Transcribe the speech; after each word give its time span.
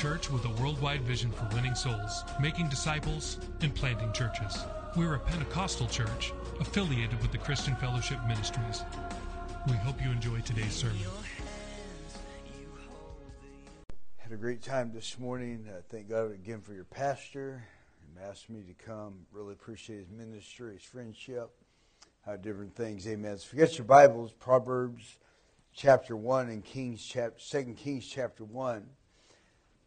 Church 0.00 0.30
with 0.30 0.46
a 0.46 0.62
worldwide 0.62 1.02
vision 1.02 1.30
for 1.30 1.46
winning 1.54 1.74
souls, 1.74 2.24
making 2.40 2.66
disciples, 2.70 3.38
and 3.60 3.74
planting 3.74 4.10
churches. 4.14 4.64
We're 4.96 5.16
a 5.16 5.18
Pentecostal 5.18 5.88
church 5.88 6.32
affiliated 6.58 7.20
with 7.20 7.32
the 7.32 7.36
Christian 7.36 7.76
Fellowship 7.76 8.18
Ministries. 8.26 8.82
We 9.66 9.74
hope 9.74 10.02
you 10.02 10.10
enjoy 10.10 10.40
today's 10.40 10.72
sermon. 10.72 10.96
Had 14.16 14.32
a 14.32 14.36
great 14.36 14.62
time 14.62 14.90
this 14.94 15.18
morning. 15.18 15.66
Uh, 15.68 15.82
thank 15.90 16.08
God 16.08 16.32
again 16.32 16.62
for 16.62 16.72
your 16.72 16.84
pastor. 16.84 17.62
He 18.14 18.24
asked 18.24 18.48
me 18.48 18.62
to 18.62 18.72
come. 18.82 19.26
Really 19.30 19.52
appreciate 19.52 19.98
his 19.98 20.08
ministry, 20.08 20.76
his 20.76 20.82
friendship, 20.82 21.50
how 22.24 22.36
different 22.36 22.74
things. 22.74 23.06
Amen. 23.06 23.36
So 23.36 23.48
forget 23.48 23.76
your 23.76 23.84
Bibles, 23.84 24.32
Proverbs 24.32 25.18
chapter 25.74 26.16
one 26.16 26.48
and 26.48 26.64
Kings 26.64 27.04
chapter 27.04 27.38
Second 27.38 27.76
Kings 27.76 28.06
chapter 28.06 28.44
one. 28.44 28.86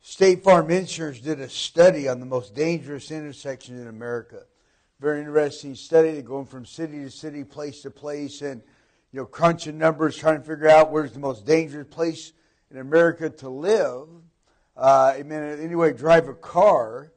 State 0.05 0.43
Farm 0.43 0.69
Insurance 0.69 1.21
did 1.21 1.39
a 1.39 1.47
study 1.47 2.09
on 2.09 2.19
the 2.19 2.25
most 2.25 2.53
dangerous 2.53 3.09
intersections 3.09 3.79
in 3.79 3.87
America. 3.87 4.43
Very 4.99 5.21
interesting 5.21 5.75
study. 5.75 6.11
They're 6.11 6.21
going 6.21 6.45
from 6.45 6.65
city 6.65 7.05
to 7.05 7.09
city, 7.09 7.45
place 7.45 7.83
to 7.83 7.89
place, 7.89 8.41
and 8.41 8.61
you 9.13 9.21
know, 9.21 9.25
crunching 9.25 9.77
numbers, 9.77 10.17
trying 10.17 10.41
to 10.41 10.45
figure 10.45 10.67
out 10.67 10.91
where's 10.91 11.13
the 11.13 11.19
most 11.19 11.45
dangerous 11.45 11.87
place 11.89 12.33
in 12.69 12.79
America 12.79 13.29
to 13.29 13.47
live. 13.47 14.09
Uh, 14.75 15.13
I 15.17 15.23
mean, 15.23 15.39
anyway, 15.39 15.93
drive 15.93 16.27
a 16.27 16.33
car. 16.33 17.13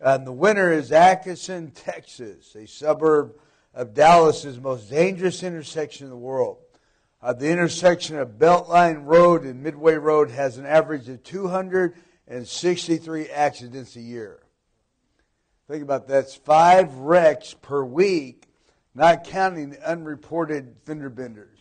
And 0.00 0.26
the 0.26 0.32
winner 0.32 0.72
is 0.72 0.92
Addison, 0.92 1.72
Texas, 1.72 2.56
a 2.56 2.66
suburb 2.66 3.34
of 3.74 3.92
Dallas, 3.92 4.46
is 4.46 4.56
the 4.56 4.62
most 4.62 4.88
dangerous 4.88 5.42
intersection 5.42 6.06
in 6.06 6.10
the 6.10 6.16
world. 6.16 6.56
Uh, 7.20 7.34
the 7.34 7.50
intersection 7.50 8.16
of 8.16 8.38
Beltline 8.38 9.04
Road 9.04 9.42
and 9.42 9.62
Midway 9.62 9.96
Road 9.96 10.30
has 10.30 10.56
an 10.56 10.64
average 10.64 11.06
of 11.10 11.22
263 12.30 13.28
accidents 13.28 13.96
a 13.96 14.00
year. 14.00 14.38
Think 15.66 15.82
about 15.82 16.06
that. 16.06 16.14
That's 16.14 16.36
five 16.36 16.94
wrecks 16.94 17.56
per 17.60 17.82
week, 17.82 18.46
not 18.94 19.24
counting 19.24 19.70
the 19.70 19.90
unreported 19.90 20.76
fender 20.84 21.10
benders. 21.10 21.58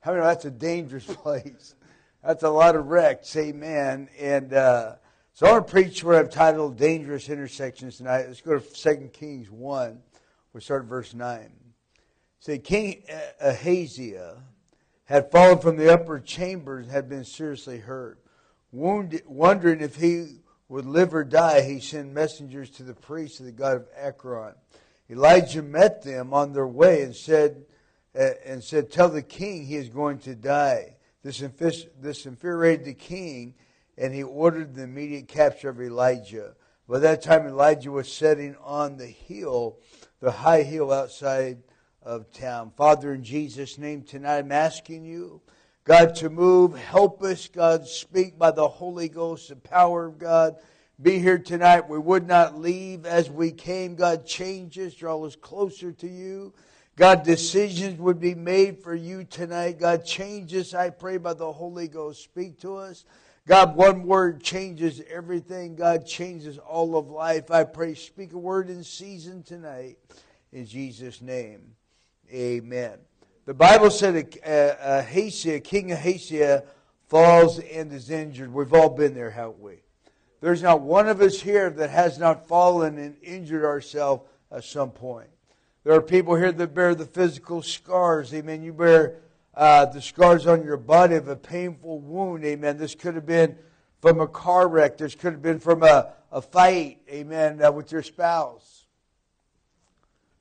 How 0.00 0.12
many 0.12 0.22
that's 0.22 0.44
a 0.44 0.50
dangerous 0.50 1.06
place? 1.08 1.76
That's 2.22 2.42
a 2.42 2.50
lot 2.50 2.76
of 2.76 2.88
wrecks, 2.88 3.34
amen. 3.36 4.10
And 4.20 4.52
uh, 4.52 4.96
so 5.32 5.46
I 5.46 5.52
want 5.52 5.66
to 5.66 5.72
preach 5.72 6.04
what 6.04 6.16
I've 6.16 6.30
titled 6.30 6.76
Dangerous 6.76 7.30
Intersections 7.30 7.96
tonight. 7.96 8.26
Let's 8.26 8.42
go 8.42 8.58
to 8.58 8.96
2 8.96 9.08
Kings 9.14 9.50
1. 9.50 9.98
We'll 10.52 10.60
start 10.60 10.82
at 10.82 10.88
verse 10.90 11.14
9. 11.14 11.50
Say, 12.38 12.58
King 12.58 13.02
Ahaziah 13.40 14.42
had 15.04 15.30
fallen 15.30 15.58
from 15.58 15.78
the 15.78 15.90
upper 15.90 16.20
chambers 16.20 16.84
and 16.84 16.94
had 16.94 17.08
been 17.08 17.24
seriously 17.24 17.78
hurt. 17.78 18.18
Wounded, 18.74 19.22
wondering 19.26 19.80
if 19.80 19.94
he 19.94 20.40
would 20.68 20.84
live 20.84 21.14
or 21.14 21.22
die, 21.22 21.62
he 21.62 21.78
sent 21.78 22.12
messengers 22.12 22.70
to 22.70 22.82
the 22.82 22.92
priests 22.92 23.38
of 23.38 23.46
the 23.46 23.52
god 23.52 23.76
of 23.76 23.86
Ekron. 23.94 24.54
Elijah 25.08 25.62
met 25.62 26.02
them 26.02 26.34
on 26.34 26.52
their 26.52 26.66
way 26.66 27.02
and 27.02 27.14
said, 27.14 27.66
uh, 28.18 28.30
and 28.44 28.64
said, 28.64 28.90
Tell 28.90 29.08
the 29.08 29.22
king 29.22 29.64
he 29.64 29.76
is 29.76 29.88
going 29.88 30.18
to 30.20 30.34
die. 30.34 30.96
This, 31.22 31.38
infis- 31.38 31.86
this 32.00 32.26
infuriated 32.26 32.84
the 32.84 32.94
king, 32.94 33.54
and 33.96 34.12
he 34.12 34.24
ordered 34.24 34.74
the 34.74 34.82
immediate 34.82 35.28
capture 35.28 35.68
of 35.68 35.80
Elijah. 35.80 36.56
By 36.88 36.98
that 36.98 37.22
time, 37.22 37.46
Elijah 37.46 37.92
was 37.92 38.12
sitting 38.12 38.56
on 38.60 38.96
the 38.96 39.06
hill, 39.06 39.78
the 40.18 40.32
high 40.32 40.62
hill 40.62 40.92
outside 40.92 41.62
of 42.02 42.32
town. 42.32 42.72
Father, 42.76 43.14
in 43.14 43.22
Jesus' 43.22 43.78
name 43.78 44.02
tonight, 44.02 44.38
I'm 44.38 44.50
asking 44.50 45.04
you, 45.04 45.42
God, 45.84 46.14
to 46.16 46.30
move. 46.30 46.74
Help 46.76 47.22
us, 47.22 47.46
God, 47.46 47.86
speak 47.86 48.38
by 48.38 48.50
the 48.50 48.66
Holy 48.66 49.08
Ghost, 49.08 49.50
the 49.50 49.56
power 49.56 50.06
of 50.06 50.18
God. 50.18 50.56
Be 51.02 51.18
here 51.18 51.38
tonight. 51.38 51.88
We 51.88 51.98
would 51.98 52.26
not 52.26 52.58
leave 52.58 53.04
as 53.04 53.30
we 53.30 53.52
came. 53.52 53.94
God, 53.94 54.24
change 54.24 54.78
us, 54.78 54.94
draw 54.94 55.22
us 55.24 55.36
closer 55.36 55.92
to 55.92 56.08
you. 56.08 56.54
God, 56.96 57.22
decisions 57.22 57.98
would 57.98 58.18
be 58.18 58.34
made 58.34 58.78
for 58.82 58.94
you 58.94 59.24
tonight. 59.24 59.78
God, 59.78 60.06
change 60.06 60.54
us, 60.54 60.72
I 60.72 60.88
pray, 60.88 61.18
by 61.18 61.34
the 61.34 61.52
Holy 61.52 61.88
Ghost. 61.88 62.22
Speak 62.22 62.58
to 62.60 62.76
us. 62.76 63.04
God, 63.46 63.76
one 63.76 64.06
word 64.06 64.42
changes 64.42 65.02
everything. 65.10 65.74
God 65.74 66.06
changes 66.06 66.56
all 66.56 66.96
of 66.96 67.10
life. 67.10 67.50
I 67.50 67.64
pray, 67.64 67.94
speak 67.94 68.32
a 68.32 68.38
word 68.38 68.70
in 68.70 68.82
season 68.84 69.42
tonight. 69.42 69.98
In 70.50 70.64
Jesus' 70.64 71.20
name, 71.20 71.74
amen. 72.32 73.00
The 73.46 73.52
Bible 73.52 73.90
said 73.90 74.38
uh, 74.46 75.00
Ahaziah, 75.00 75.60
King 75.60 75.92
Ahaziah, 75.92 76.64
falls 77.08 77.58
and 77.58 77.92
is 77.92 78.08
injured. 78.08 78.52
We've 78.52 78.72
all 78.72 78.88
been 78.88 79.12
there, 79.12 79.30
haven't 79.30 79.60
we? 79.60 79.82
There's 80.40 80.62
not 80.62 80.80
one 80.80 81.08
of 81.08 81.20
us 81.20 81.40
here 81.40 81.68
that 81.68 81.90
has 81.90 82.18
not 82.18 82.48
fallen 82.48 82.96
and 82.96 83.16
injured 83.22 83.64
ourselves 83.64 84.24
at 84.50 84.64
some 84.64 84.90
point. 84.90 85.28
There 85.84 85.92
are 85.92 86.00
people 86.00 86.36
here 86.36 86.52
that 86.52 86.74
bear 86.74 86.94
the 86.94 87.04
physical 87.04 87.60
scars. 87.60 88.32
Amen. 88.32 88.62
You 88.62 88.72
bear 88.72 89.16
uh, 89.54 89.86
the 89.86 90.00
scars 90.00 90.46
on 90.46 90.64
your 90.64 90.78
body 90.78 91.16
of 91.16 91.28
a 91.28 91.36
painful 91.36 92.00
wound. 92.00 92.44
Amen. 92.46 92.78
This 92.78 92.94
could 92.94 93.14
have 93.14 93.26
been 93.26 93.58
from 94.00 94.20
a 94.20 94.26
car 94.26 94.68
wreck. 94.68 94.96
This 94.96 95.14
could 95.14 95.32
have 95.32 95.42
been 95.42 95.60
from 95.60 95.82
a, 95.82 96.14
a 96.32 96.40
fight. 96.40 97.00
Amen. 97.10 97.62
Uh, 97.62 97.70
with 97.72 97.92
your 97.92 98.02
spouse. 98.02 98.86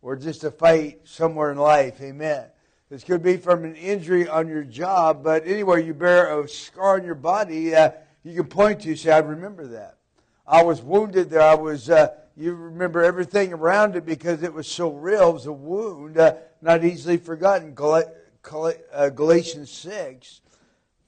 Or 0.02 0.16
just 0.16 0.46
a 0.46 0.52
fight 0.52 1.02
somewhere 1.03 1.52
in 1.52 1.58
life. 1.58 2.00
Amen. 2.02 2.46
This 2.93 3.03
could 3.03 3.23
be 3.23 3.37
from 3.37 3.65
an 3.65 3.75
injury 3.75 4.27
on 4.29 4.47
your 4.47 4.63
job. 4.63 5.23
But 5.23 5.47
anyway, 5.47 5.83
you 5.83 5.95
bear 5.95 6.39
a 6.39 6.47
scar 6.47 6.97
on 6.99 7.03
your 7.03 7.15
body. 7.15 7.73
Uh, 7.73 7.89
you 8.23 8.35
can 8.35 8.45
point 8.45 8.81
to, 8.81 8.95
say, 8.95 9.11
I 9.11 9.17
remember 9.17 9.65
that. 9.65 9.97
I 10.45 10.61
was 10.61 10.79
wounded 10.79 11.31
there. 11.31 11.41
I 11.41 11.55
was 11.55 11.89
uh, 11.89 12.09
you 12.37 12.53
remember 12.53 13.01
everything 13.03 13.51
around 13.51 13.95
it 13.95 14.05
because 14.05 14.43
it 14.43 14.53
was 14.53 14.67
so 14.67 14.91
real. 14.91 15.29
It 15.29 15.33
was 15.33 15.45
a 15.47 15.51
wound, 15.51 16.19
uh, 16.19 16.35
not 16.61 16.85
easily 16.85 17.17
forgotten. 17.17 17.73
Gal- 17.73 18.13
Gal- 18.47 18.73
uh, 18.93 19.09
Galatians 19.09 19.71
6, 19.71 20.41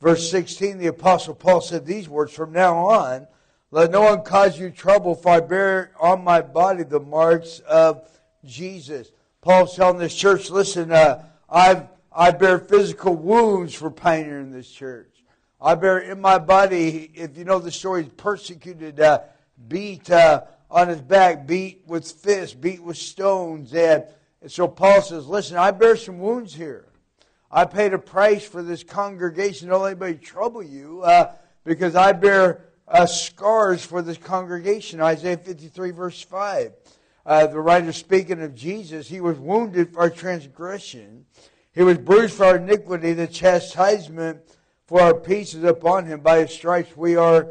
verse 0.01 0.31
16, 0.31 0.79
the 0.79 0.87
Apostle 0.87 1.35
Paul 1.35 1.61
said 1.61 1.85
these 1.85 2.09
words 2.09 2.33
From 2.33 2.51
now 2.51 2.77
on, 2.77 3.27
let 3.69 3.91
no 3.91 4.01
one 4.01 4.23
cause 4.23 4.59
you 4.59 4.71
trouble, 4.71 5.13
for 5.13 5.33
I 5.33 5.39
bear 5.39 5.91
on 5.99 6.23
my 6.23 6.41
body 6.41 6.81
the 6.81 6.99
marks 6.99 7.59
of 7.59 8.09
Jesus. 8.43 9.11
Paul's 9.41 9.75
telling 9.75 9.99
this 9.99 10.15
church, 10.15 10.49
listen, 10.49 10.91
uh, 10.91 11.23
I've, 11.49 11.87
I 12.11 12.31
bear 12.31 12.59
physical 12.59 13.15
wounds 13.15 13.73
for 13.73 13.91
pioneering 13.91 14.51
this 14.51 14.69
church. 14.69 15.11
I 15.61 15.75
bear 15.75 15.99
in 15.99 16.21
my 16.21 16.37
body, 16.37 17.11
if 17.13 17.37
you 17.37 17.45
know 17.45 17.59
the 17.59 17.71
story, 17.71 18.03
he's 18.03 18.11
persecuted, 18.13 18.99
uh, 18.99 19.21
beat, 19.67 20.09
uh, 20.11 20.41
on 20.69 20.89
his 20.89 21.01
back, 21.01 21.47
beat 21.47 21.83
with 21.87 22.11
fists, 22.11 22.55
beat 22.55 22.81
with 22.83 22.97
stones. 22.97 23.73
And, 23.73 24.03
and 24.41 24.51
so 24.51 24.67
Paul 24.67 25.01
says, 25.01 25.27
Listen, 25.27 25.57
I 25.57 25.71
bear 25.71 25.95
some 25.95 26.19
wounds 26.19 26.53
here. 26.53 26.85
I 27.51 27.65
paid 27.65 27.93
a 27.93 27.99
price 27.99 28.45
for 28.45 28.61
this 28.61 28.83
congregation. 28.83 29.69
Don't 29.69 29.81
let 29.81 29.91
anybody 29.91 30.15
trouble 30.15 30.63
you 30.63 31.01
uh, 31.03 31.33
because 31.63 31.95
I 31.95 32.11
bear 32.11 32.65
uh, 32.87 33.05
scars 33.05 33.85
for 33.85 34.01
this 34.01 34.17
congregation. 34.17 34.99
Isaiah 34.99 35.37
53, 35.37 35.91
verse 35.91 36.21
5. 36.21 36.73
Uh, 37.25 37.47
the 37.47 37.59
writer 37.59 37.91
speaking 37.91 38.41
of 38.43 38.53
Jesus, 38.53 39.07
he 39.07 39.19
was 39.19 39.39
wounded 39.39 39.93
for 39.93 40.01
our 40.01 40.09
transgression, 40.09 41.25
he 41.73 41.81
was 41.81 41.97
bruised 41.97 42.35
for 42.35 42.45
our 42.45 42.57
iniquity, 42.57 43.13
the 43.13 43.27
chastisement 43.27 44.39
for 44.85 45.01
our 45.01 45.13
peace 45.13 45.53
is 45.53 45.63
upon 45.63 46.05
him. 46.05 46.21
By 46.21 46.39
his 46.39 46.51
stripes 46.51 46.95
we 46.95 47.15
are 47.15 47.47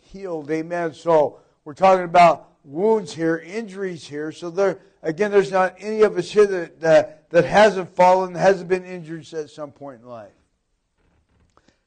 healed. 0.00 0.50
Amen. 0.50 0.94
So 0.94 1.40
we're 1.64 1.74
talking 1.74 2.04
about 2.04 2.52
wounds 2.64 3.12
here, 3.12 3.38
injuries 3.38 4.06
here. 4.06 4.32
So 4.32 4.50
there, 4.50 4.78
again, 5.02 5.30
there's 5.30 5.52
not 5.52 5.74
any 5.78 6.02
of 6.02 6.16
us 6.16 6.30
here 6.30 6.46
that, 6.46 6.80
that, 6.80 7.30
that 7.30 7.44
hasn't 7.44 7.94
fallen, 7.94 8.34
hasn't 8.34 8.68
been 8.68 8.84
injured 8.84 9.32
at 9.34 9.50
some 9.50 9.72
point 9.72 10.02
in 10.02 10.08
life. 10.08 10.32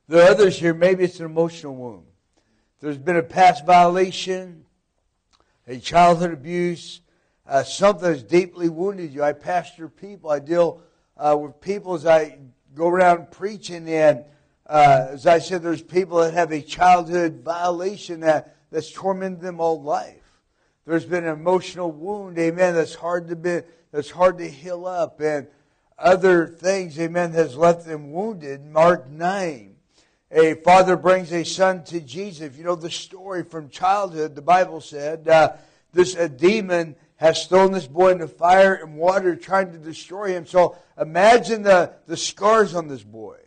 There 0.07 0.25
are 0.25 0.29
others 0.29 0.57
here, 0.57 0.73
maybe 0.73 1.03
it's 1.03 1.19
an 1.19 1.25
emotional 1.25 1.75
wound. 1.75 2.05
There's 2.81 2.97
been 2.97 3.17
a 3.17 3.23
past 3.23 3.65
violation, 3.65 4.65
a 5.67 5.77
childhood 5.77 6.33
abuse, 6.33 7.01
uh, 7.49 7.63
something 7.63 8.11
that's 8.11 8.21
deeply 8.21 8.69
wounded 8.69 9.11
you. 9.11 9.23
I 9.23 9.33
pastor 9.33 9.89
people. 9.89 10.29
I 10.29 10.37
deal 10.37 10.81
uh, 11.17 11.35
with 11.39 11.59
people 11.59 11.95
as 11.95 12.05
I 12.05 12.37
go 12.75 12.87
around 12.87 13.31
preaching, 13.31 13.89
and 13.89 14.23
uh, 14.67 15.07
as 15.09 15.25
I 15.25 15.39
said, 15.39 15.63
there's 15.63 15.81
people 15.81 16.19
that 16.19 16.35
have 16.35 16.51
a 16.51 16.61
childhood 16.61 17.41
violation 17.43 18.19
that, 18.19 18.55
that's 18.71 18.91
tormented 18.91 19.41
them 19.41 19.59
all 19.59 19.81
life. 19.81 20.41
There's 20.85 21.05
been 21.05 21.23
an 21.23 21.33
emotional 21.33 21.91
wound, 21.91 22.37
amen, 22.37 22.75
that's 22.75 22.93
hard 22.93 23.27
to 23.29 23.35
be, 23.35 23.61
that's 23.91 24.11
hard 24.11 24.37
to 24.37 24.47
heal 24.47 24.85
up, 24.85 25.19
and 25.19 25.47
other 25.97 26.47
things, 26.47 26.99
amen, 26.99 27.31
has 27.33 27.57
left 27.57 27.85
them 27.85 28.11
wounded. 28.11 28.63
Mark 28.63 29.09
9. 29.09 29.75
A 30.31 30.53
father 30.53 30.95
brings 30.95 31.33
a 31.33 31.43
son 31.43 31.83
to 31.85 31.99
Jesus. 31.99 32.55
You 32.55 32.63
know 32.63 32.75
the 32.75 32.91
story 32.91 33.43
from 33.43 33.69
childhood, 33.69 34.35
the 34.35 34.43
Bible 34.43 34.81
said, 34.81 35.27
uh, 35.27 35.53
this 35.91 36.13
a 36.13 36.29
demon 36.29 36.95
has 37.19 37.47
thrown 37.47 37.73
this 37.73 37.85
boy 37.85 38.11
into 38.11 38.29
fire 38.29 38.75
and 38.75 38.95
water 38.95 39.35
trying 39.35 39.69
to 39.73 39.77
destroy 39.77 40.29
him. 40.29 40.45
So 40.45 40.77
imagine 40.97 41.63
the, 41.63 41.91
the 42.07 42.15
scars 42.15 42.73
on 42.73 42.87
this 42.87 43.03
boy. 43.03 43.39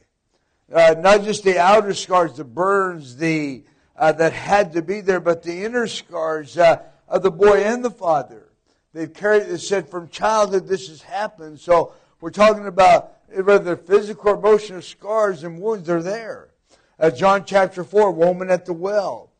Uh, 0.70 0.94
not 0.98 1.24
just 1.24 1.42
the 1.42 1.58
outer 1.58 1.94
scars, 1.94 2.36
the 2.36 2.44
burns, 2.44 3.16
the 3.16 3.64
uh, 3.96 4.12
that 4.12 4.34
had 4.34 4.74
to 4.74 4.82
be 4.82 5.00
there, 5.00 5.20
but 5.20 5.42
the 5.42 5.64
inner 5.64 5.86
scars 5.86 6.58
uh, 6.58 6.82
of 7.08 7.22
the 7.22 7.30
boy 7.30 7.62
and 7.62 7.82
the 7.82 7.90
father. 7.90 8.50
They've 8.92 9.12
carried. 9.12 9.44
It 9.44 9.58
said 9.58 9.88
from 9.88 10.10
childhood 10.10 10.68
this 10.68 10.88
has 10.88 11.00
happened. 11.00 11.58
So 11.58 11.94
we're 12.20 12.30
talking 12.30 12.66
about 12.66 13.16
whether 13.34 13.76
physical 13.76 14.32
or 14.32 14.34
emotional 14.34 14.82
scars 14.82 15.44
and 15.44 15.58
wounds. 15.58 15.86
They're 15.86 16.02
there. 16.02 16.50
Uh, 16.98 17.10
John 17.10 17.46
chapter 17.46 17.84
four, 17.84 18.10
woman 18.10 18.50
at 18.50 18.66
the 18.66 18.74
well. 18.74 19.30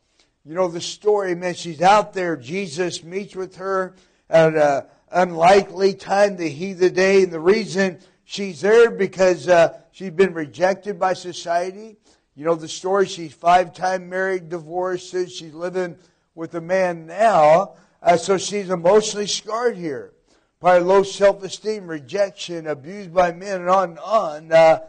You 0.43 0.55
know 0.55 0.67
the 0.69 0.81
story, 0.81 1.35
man. 1.35 1.53
She's 1.53 1.83
out 1.83 2.13
there. 2.13 2.35
Jesus 2.35 3.03
meets 3.03 3.35
with 3.35 3.57
her 3.57 3.93
an 4.33 4.83
unlikely 5.11 5.93
time, 5.93 6.37
heat 6.37 6.71
of 6.73 6.79
the 6.79 6.89
day, 6.89 7.23
and 7.23 7.31
the 7.31 7.39
reason 7.39 7.99
she's 8.25 8.61
there 8.61 8.89
because 8.89 9.47
uh, 9.47 9.79
she's 9.91 10.09
been 10.11 10.33
rejected 10.33 10.99
by 10.99 11.13
society. 11.13 11.97
You 12.35 12.45
know 12.45 12.55
the 12.55 12.67
story. 12.67 13.05
She's 13.05 13.33
five 13.33 13.73
time 13.73 14.09
married, 14.09 14.49
divorced. 14.49 15.11
She's 15.11 15.53
living 15.53 15.97
with 16.35 16.55
a 16.55 16.61
man 16.61 17.05
now, 17.05 17.75
uh, 18.01 18.17
so 18.17 18.37
she's 18.37 18.69
emotionally 18.69 19.27
scarred 19.27 19.77
here. 19.77 20.13
by 20.59 20.79
low 20.79 21.03
self 21.03 21.43
esteem, 21.43 21.87
rejection, 21.87 22.67
abused 22.67 23.13
by 23.13 23.31
men, 23.33 23.61
and 23.61 23.69
on 23.69 23.89
and 23.89 23.99
on. 23.99 24.51
Uh, 24.51 24.79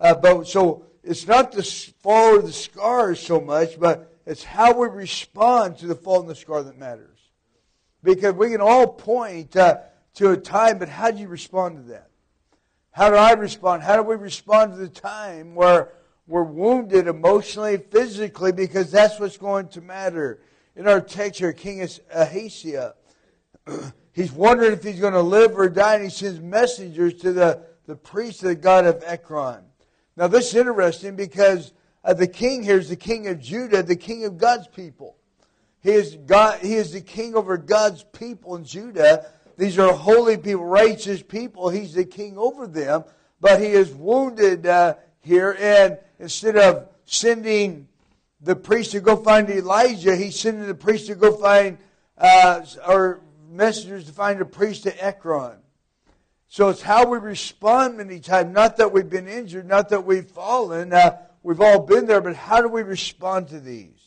uh, 0.00 0.14
but 0.14 0.44
so 0.44 0.86
it's 1.02 1.26
not 1.26 1.52
the 1.52 1.62
fall 2.02 2.36
or 2.36 2.42
the 2.42 2.52
scars 2.52 3.20
so 3.20 3.40
much, 3.40 3.78
but 3.78 4.16
it's 4.26 4.44
how 4.44 4.72
we 4.72 4.88
respond 4.88 5.76
to 5.78 5.86
the 5.86 5.94
fall 5.94 6.20
and 6.20 6.28
the 6.28 6.34
scar 6.34 6.62
that 6.62 6.78
matters. 6.78 7.13
Because 8.04 8.34
we 8.34 8.50
can 8.50 8.60
all 8.60 8.86
point 8.86 9.56
uh, 9.56 9.78
to 10.14 10.30
a 10.30 10.36
time, 10.36 10.78
but 10.78 10.88
how 10.88 11.10
do 11.10 11.18
you 11.18 11.26
respond 11.26 11.78
to 11.78 11.82
that? 11.92 12.10
How 12.92 13.10
do 13.10 13.16
I 13.16 13.32
respond? 13.32 13.82
How 13.82 13.96
do 13.96 14.04
we 14.04 14.14
respond 14.14 14.72
to 14.72 14.78
the 14.78 14.88
time 14.88 15.56
where 15.56 15.94
we're 16.26 16.44
wounded 16.44 17.08
emotionally, 17.08 17.76
physically, 17.76 18.52
because 18.52 18.90
that's 18.90 19.18
what's 19.18 19.36
going 19.36 19.68
to 19.68 19.80
matter. 19.80 20.40
In 20.76 20.86
our 20.86 21.00
text 21.00 21.40
here, 21.40 21.52
King 21.52 21.80
is 21.80 22.00
Ahaziah, 22.14 22.94
he's 24.12 24.32
wondering 24.32 24.72
if 24.72 24.82
he's 24.82 25.00
going 25.00 25.12
to 25.12 25.22
live 25.22 25.58
or 25.58 25.68
die, 25.68 25.94
and 25.96 26.04
he 26.04 26.10
sends 26.10 26.40
messengers 26.40 27.14
to 27.14 27.32
the, 27.32 27.62
the 27.86 27.96
priest 27.96 28.42
of 28.42 28.48
the 28.48 28.54
god 28.54 28.86
of 28.86 29.02
Ekron. 29.04 29.64
Now, 30.16 30.28
this 30.28 30.48
is 30.48 30.54
interesting 30.54 31.16
because 31.16 31.72
uh, 32.04 32.14
the 32.14 32.26
king 32.26 32.62
here 32.62 32.78
is 32.78 32.88
the 32.88 32.96
king 32.96 33.26
of 33.28 33.40
Judah, 33.40 33.82
the 33.82 33.96
king 33.96 34.24
of 34.24 34.38
God's 34.38 34.68
people. 34.68 35.16
He 35.84 35.92
is, 35.92 36.16
God, 36.16 36.60
he 36.60 36.74
is 36.74 36.92
the 36.92 37.02
king 37.02 37.36
over 37.36 37.58
God's 37.58 38.04
people 38.04 38.56
in 38.56 38.64
Judah. 38.64 39.26
These 39.58 39.78
are 39.78 39.92
holy 39.92 40.38
people, 40.38 40.64
righteous 40.64 41.22
people. 41.22 41.68
He's 41.68 41.92
the 41.92 42.06
king 42.06 42.38
over 42.38 42.66
them, 42.66 43.04
but 43.38 43.60
he 43.60 43.68
is 43.68 43.92
wounded 43.92 44.66
uh, 44.66 44.94
here, 45.20 45.54
and 45.60 45.98
instead 46.18 46.56
of 46.56 46.88
sending 47.04 47.86
the 48.40 48.56
priest 48.56 48.92
to 48.92 49.00
go 49.00 49.16
find 49.16 49.48
Elijah, 49.50 50.16
he's 50.16 50.40
sending 50.40 50.66
the 50.66 50.74
priest 50.74 51.06
to 51.08 51.14
go 51.14 51.36
find, 51.36 51.76
uh, 52.16 52.62
or 52.88 53.20
messengers 53.50 54.06
to 54.06 54.12
find 54.12 54.40
a 54.40 54.46
priest 54.46 54.86
at 54.86 54.96
Ekron. 54.98 55.58
So 56.48 56.70
it's 56.70 56.82
how 56.82 57.06
we 57.06 57.18
respond 57.18 57.98
many 57.98 58.20
times. 58.20 58.54
Not 58.54 58.78
that 58.78 58.90
we've 58.90 59.10
been 59.10 59.28
injured, 59.28 59.66
not 59.66 59.90
that 59.90 60.06
we've 60.06 60.26
fallen. 60.26 60.94
Uh, 60.94 61.18
we've 61.42 61.60
all 61.60 61.80
been 61.80 62.06
there, 62.06 62.22
but 62.22 62.36
how 62.36 62.62
do 62.62 62.68
we 62.68 62.82
respond 62.82 63.48
to 63.48 63.60
these? 63.60 64.03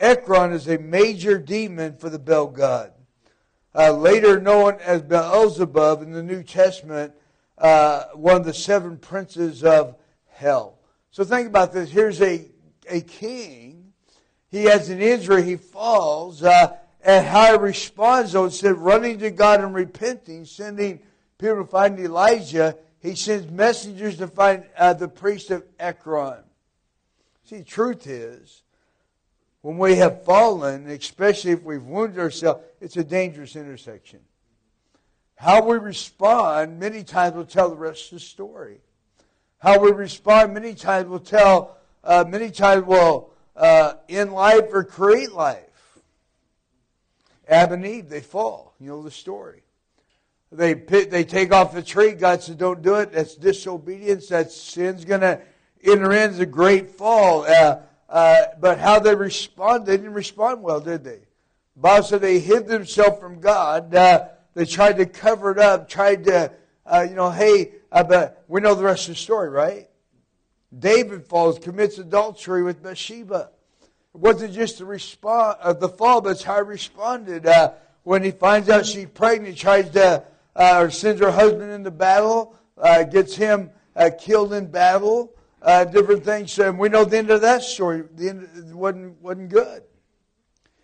Ekron 0.00 0.52
is 0.52 0.68
a 0.68 0.78
major 0.78 1.38
demon 1.38 1.96
for 1.96 2.10
the 2.10 2.18
Bel 2.18 2.48
god. 2.48 2.92
Uh, 3.74 3.92
later 3.92 4.40
known 4.40 4.78
as 4.80 5.02
Beelzebub 5.02 6.02
in 6.02 6.12
the 6.12 6.22
New 6.22 6.42
Testament, 6.42 7.12
uh, 7.58 8.04
one 8.14 8.36
of 8.36 8.44
the 8.44 8.54
seven 8.54 8.98
princes 8.98 9.64
of 9.64 9.96
hell. 10.28 10.78
So 11.10 11.24
think 11.24 11.46
about 11.48 11.72
this. 11.72 11.90
Here's 11.90 12.20
a, 12.20 12.46
a 12.88 13.00
king. 13.00 13.92
He 14.50 14.64
has 14.64 14.90
an 14.90 15.00
injury. 15.00 15.42
He 15.42 15.56
falls. 15.56 16.42
Uh, 16.42 16.76
and 17.04 17.26
how 17.26 17.52
he 17.52 17.58
responds, 17.58 18.32
though, 18.32 18.46
instead 18.46 18.72
of 18.72 18.80
running 18.80 19.18
to 19.18 19.30
God 19.30 19.60
and 19.60 19.74
repenting, 19.74 20.44
sending 20.44 21.00
people 21.38 21.58
to 21.58 21.64
find 21.64 21.98
Elijah, 22.00 22.76
he 23.00 23.14
sends 23.14 23.50
messengers 23.50 24.16
to 24.16 24.26
find 24.26 24.64
uh, 24.76 24.94
the 24.94 25.08
priest 25.08 25.50
of 25.50 25.64
Ekron. 25.78 26.42
See, 27.44 27.62
truth 27.62 28.06
is, 28.06 28.63
when 29.64 29.78
we 29.78 29.96
have 29.96 30.22
fallen, 30.24 30.90
especially 30.90 31.52
if 31.52 31.62
we've 31.62 31.84
wounded 31.84 32.18
ourselves, 32.18 32.62
it's 32.82 32.98
a 32.98 33.02
dangerous 33.02 33.56
intersection. 33.56 34.20
How 35.36 35.64
we 35.64 35.78
respond 35.78 36.78
many 36.78 37.02
times 37.02 37.34
will 37.34 37.46
tell 37.46 37.70
the 37.70 37.76
rest 37.76 38.12
of 38.12 38.18
the 38.18 38.20
story. 38.20 38.82
How 39.60 39.78
we 39.78 39.90
respond 39.90 40.52
many 40.52 40.74
times 40.74 41.08
will 41.08 41.18
tell, 41.18 41.78
uh, 42.04 42.26
many 42.28 42.50
times 42.50 42.84
will 42.84 43.30
uh, 43.56 43.94
end 44.06 44.34
life 44.34 44.66
or 44.70 44.84
create 44.84 45.32
life. 45.32 45.98
Adam 47.48 47.82
and 47.82 47.86
Eve, 47.86 48.10
they 48.10 48.20
fall. 48.20 48.74
You 48.78 48.88
know 48.88 49.02
the 49.02 49.10
story. 49.10 49.62
They 50.52 50.74
they 50.74 51.24
take 51.24 51.54
off 51.54 51.72
the 51.72 51.82
tree. 51.82 52.12
God 52.12 52.42
said, 52.42 52.58
"Don't 52.58 52.82
do 52.82 52.96
it. 52.96 53.12
That's 53.12 53.34
disobedience. 53.34 54.28
That 54.28 54.52
sin's 54.52 55.06
going 55.06 55.22
to 55.22 55.40
enter 55.82 56.12
in 56.12 56.30
as 56.32 56.38
a 56.38 56.46
great 56.46 56.90
fall." 56.90 57.46
Uh, 57.48 57.78
uh, 58.14 58.46
but 58.60 58.78
how 58.78 59.00
they 59.00 59.12
respond, 59.12 59.84
they 59.86 59.96
didn't 59.96 60.14
respond 60.14 60.62
well, 60.62 60.78
did 60.78 61.02
they? 61.02 61.18
The 61.74 61.80
Bible 61.80 62.04
said 62.04 62.20
they 62.20 62.38
hid 62.38 62.68
themselves 62.68 63.18
from 63.18 63.40
God. 63.40 63.92
Uh, 63.92 64.28
they 64.54 64.66
tried 64.66 64.98
to 64.98 65.06
cover 65.06 65.50
it 65.50 65.58
up. 65.58 65.88
Tried 65.88 66.22
to, 66.26 66.52
uh, 66.86 67.06
you 67.10 67.16
know, 67.16 67.28
hey. 67.30 67.72
uh, 67.90 68.04
but 68.04 68.44
we 68.46 68.60
know 68.60 68.76
the 68.76 68.84
rest 68.84 69.08
of 69.08 69.16
the 69.16 69.20
story, 69.20 69.50
right? 69.50 69.88
David 70.78 71.26
falls, 71.26 71.58
commits 71.58 71.98
adultery 71.98 72.62
with 72.62 72.84
Bathsheba. 72.84 73.50
It 73.82 74.20
wasn't 74.20 74.52
just 74.52 74.78
the 74.78 74.84
response 74.84 75.58
of 75.60 75.80
the 75.80 75.88
fall, 75.88 76.20
but 76.20 76.30
it's 76.30 76.44
how 76.44 76.62
he 76.62 76.68
responded. 76.68 77.48
Uh, 77.48 77.72
when 78.04 78.22
he 78.22 78.30
finds 78.30 78.68
out 78.68 78.86
she's 78.86 79.06
pregnant, 79.06 79.58
tries 79.58 79.90
to, 79.90 80.22
uh, 80.54 80.78
or 80.78 80.90
sends 80.90 81.20
her 81.20 81.32
husband 81.32 81.72
into 81.72 81.90
battle, 81.90 82.54
uh, 82.78 83.02
gets 83.02 83.34
him 83.34 83.70
uh, 83.96 84.10
killed 84.16 84.52
in 84.52 84.66
battle, 84.66 85.34
uh, 85.64 85.84
different 85.84 86.24
things. 86.24 86.56
And 86.58 86.78
we 86.78 86.88
know 86.88 87.04
the 87.04 87.18
end 87.18 87.30
of 87.30 87.40
that 87.40 87.62
story. 87.62 88.04
The 88.14 88.28
end 88.28 88.74
wasn't, 88.74 89.20
wasn't 89.20 89.48
good. 89.48 89.82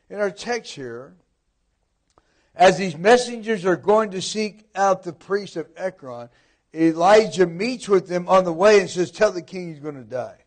In 0.08 0.18
our 0.18 0.30
text 0.30 0.72
here, 0.72 1.14
as 2.54 2.78
these 2.78 2.96
messengers 2.96 3.64
are 3.64 3.76
going 3.76 4.10
to 4.10 4.22
seek 4.22 4.66
out 4.74 5.04
the 5.04 5.12
priest 5.12 5.56
of 5.56 5.68
Ekron, 5.76 6.30
Elijah 6.74 7.46
meets 7.46 7.88
with 7.88 8.08
them 8.08 8.28
on 8.28 8.44
the 8.44 8.52
way 8.52 8.80
and 8.80 8.90
says, 8.90 9.10
Tell 9.10 9.30
the 9.30 9.42
king 9.42 9.68
he's 9.68 9.80
going 9.80 9.96
to 9.96 10.04
die. 10.04 10.38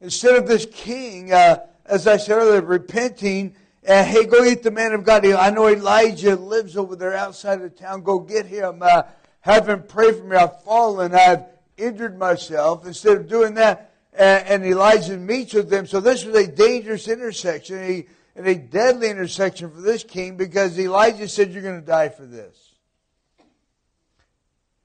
Instead 0.00 0.36
of 0.36 0.48
this 0.48 0.66
king, 0.72 1.32
uh, 1.32 1.58
as 1.84 2.06
I 2.06 2.16
said 2.16 2.38
earlier, 2.38 2.62
repenting, 2.62 3.54
uh, 3.86 4.04
hey, 4.04 4.24
go 4.24 4.42
get 4.44 4.62
the 4.62 4.70
man 4.70 4.92
of 4.92 5.04
God. 5.04 5.24
I 5.26 5.50
know 5.50 5.68
Elijah 5.68 6.36
lives 6.36 6.76
over 6.76 6.96
there 6.96 7.14
outside 7.14 7.60
of 7.60 7.76
town. 7.76 8.02
Go 8.02 8.18
get 8.18 8.46
him. 8.46 8.82
Uh, 8.82 9.02
have 9.40 9.68
him 9.68 9.84
pray 9.86 10.12
for 10.12 10.24
me. 10.24 10.36
I've 10.36 10.62
fallen. 10.62 11.14
I've 11.14 11.44
injured 11.80 12.18
myself. 12.18 12.86
Instead 12.86 13.16
of 13.16 13.28
doing 13.28 13.54
that, 13.54 13.94
and, 14.12 14.46
and 14.46 14.64
Elijah 14.64 15.16
meets 15.16 15.54
with 15.54 15.70
them. 15.70 15.86
So 15.86 16.00
this 16.00 16.24
was 16.24 16.36
a 16.36 16.46
dangerous 16.46 17.08
intersection, 17.08 17.78
a, 17.78 18.06
and 18.36 18.46
a 18.46 18.54
deadly 18.54 19.08
intersection 19.08 19.70
for 19.70 19.80
this 19.80 20.04
king 20.04 20.36
because 20.36 20.78
Elijah 20.78 21.28
said, 21.28 21.52
You're 21.52 21.62
going 21.62 21.80
to 21.80 21.86
die 21.86 22.08
for 22.08 22.26
this. 22.26 22.74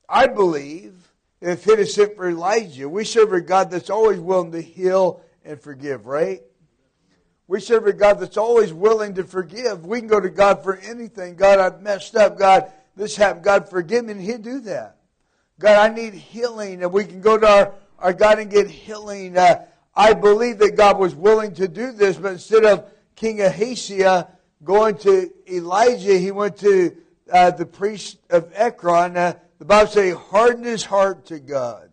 I 0.08 0.28
believe 0.28 0.94
if 1.42 1.68
it 1.68 1.80
is 1.80 1.94
sent 1.94 2.16
for 2.16 2.30
Elijah, 2.30 2.88
we 2.88 3.04
serve 3.04 3.34
a 3.34 3.42
God 3.42 3.72
that's 3.72 3.90
always 3.90 4.20
willing 4.20 4.52
to 4.52 4.62
heal 4.62 5.22
and 5.44 5.60
forgive, 5.60 6.06
right? 6.06 6.42
We 7.48 7.60
serve 7.60 7.86
a 7.86 7.94
God 7.94 8.20
that's 8.20 8.38
always 8.38 8.74
willing 8.74 9.14
to 9.16 9.24
forgive. 9.24 9.86
We 9.86 10.00
can 10.00 10.08
go 10.08 10.20
to 10.20 10.30
God 10.30 10.64
for 10.64 10.78
anything. 10.78 11.36
God, 11.36 11.60
I've 11.60 11.82
messed 11.82 12.16
up. 12.16 12.40
God, 12.40 12.72
this 12.96 13.16
happened. 13.16 13.46
God, 13.46 13.70
forgive 13.70 14.06
me. 14.06 14.14
And 14.14 14.22
He'll 14.22 14.40
do 14.40 14.62
that. 14.62 14.95
God, 15.60 15.92
I 15.92 15.94
need 15.94 16.14
healing. 16.14 16.84
And 16.84 16.92
we 16.92 17.06
can 17.06 17.22
go 17.22 17.38
to 17.38 17.48
our, 17.48 17.74
our 18.00 18.14
God 18.14 18.40
and 18.40 18.50
get 18.50 18.70
healing. 18.70 19.38
Uh, 19.38 19.66
I 19.96 20.14
believe 20.14 20.60
that 20.60 20.76
God 20.76 21.00
was 21.00 21.16
willing 21.16 21.54
to 21.56 21.68
do 21.68 21.92
this, 21.92 22.18
but 22.18 22.34
instead 22.34 22.66
of 22.66 22.92
King 23.16 23.42
Ahaziah 23.42 24.28
going 24.64 24.98
to 25.00 25.32
Elijah, 25.50 26.18
he 26.18 26.32
went 26.32 26.58
to 26.58 26.96
uh, 27.32 27.52
the 27.52 27.66
priest 27.66 28.18
of 28.30 28.52
Ekron. 28.54 29.16
Uh, 29.16 29.34
the 29.60 29.66
Bible 29.66 29.90
says 29.90 30.06
he 30.06 30.12
hardened 30.12 30.66
his 30.66 30.84
heart 30.84 31.26
to 31.28 31.40
God. 31.40 31.90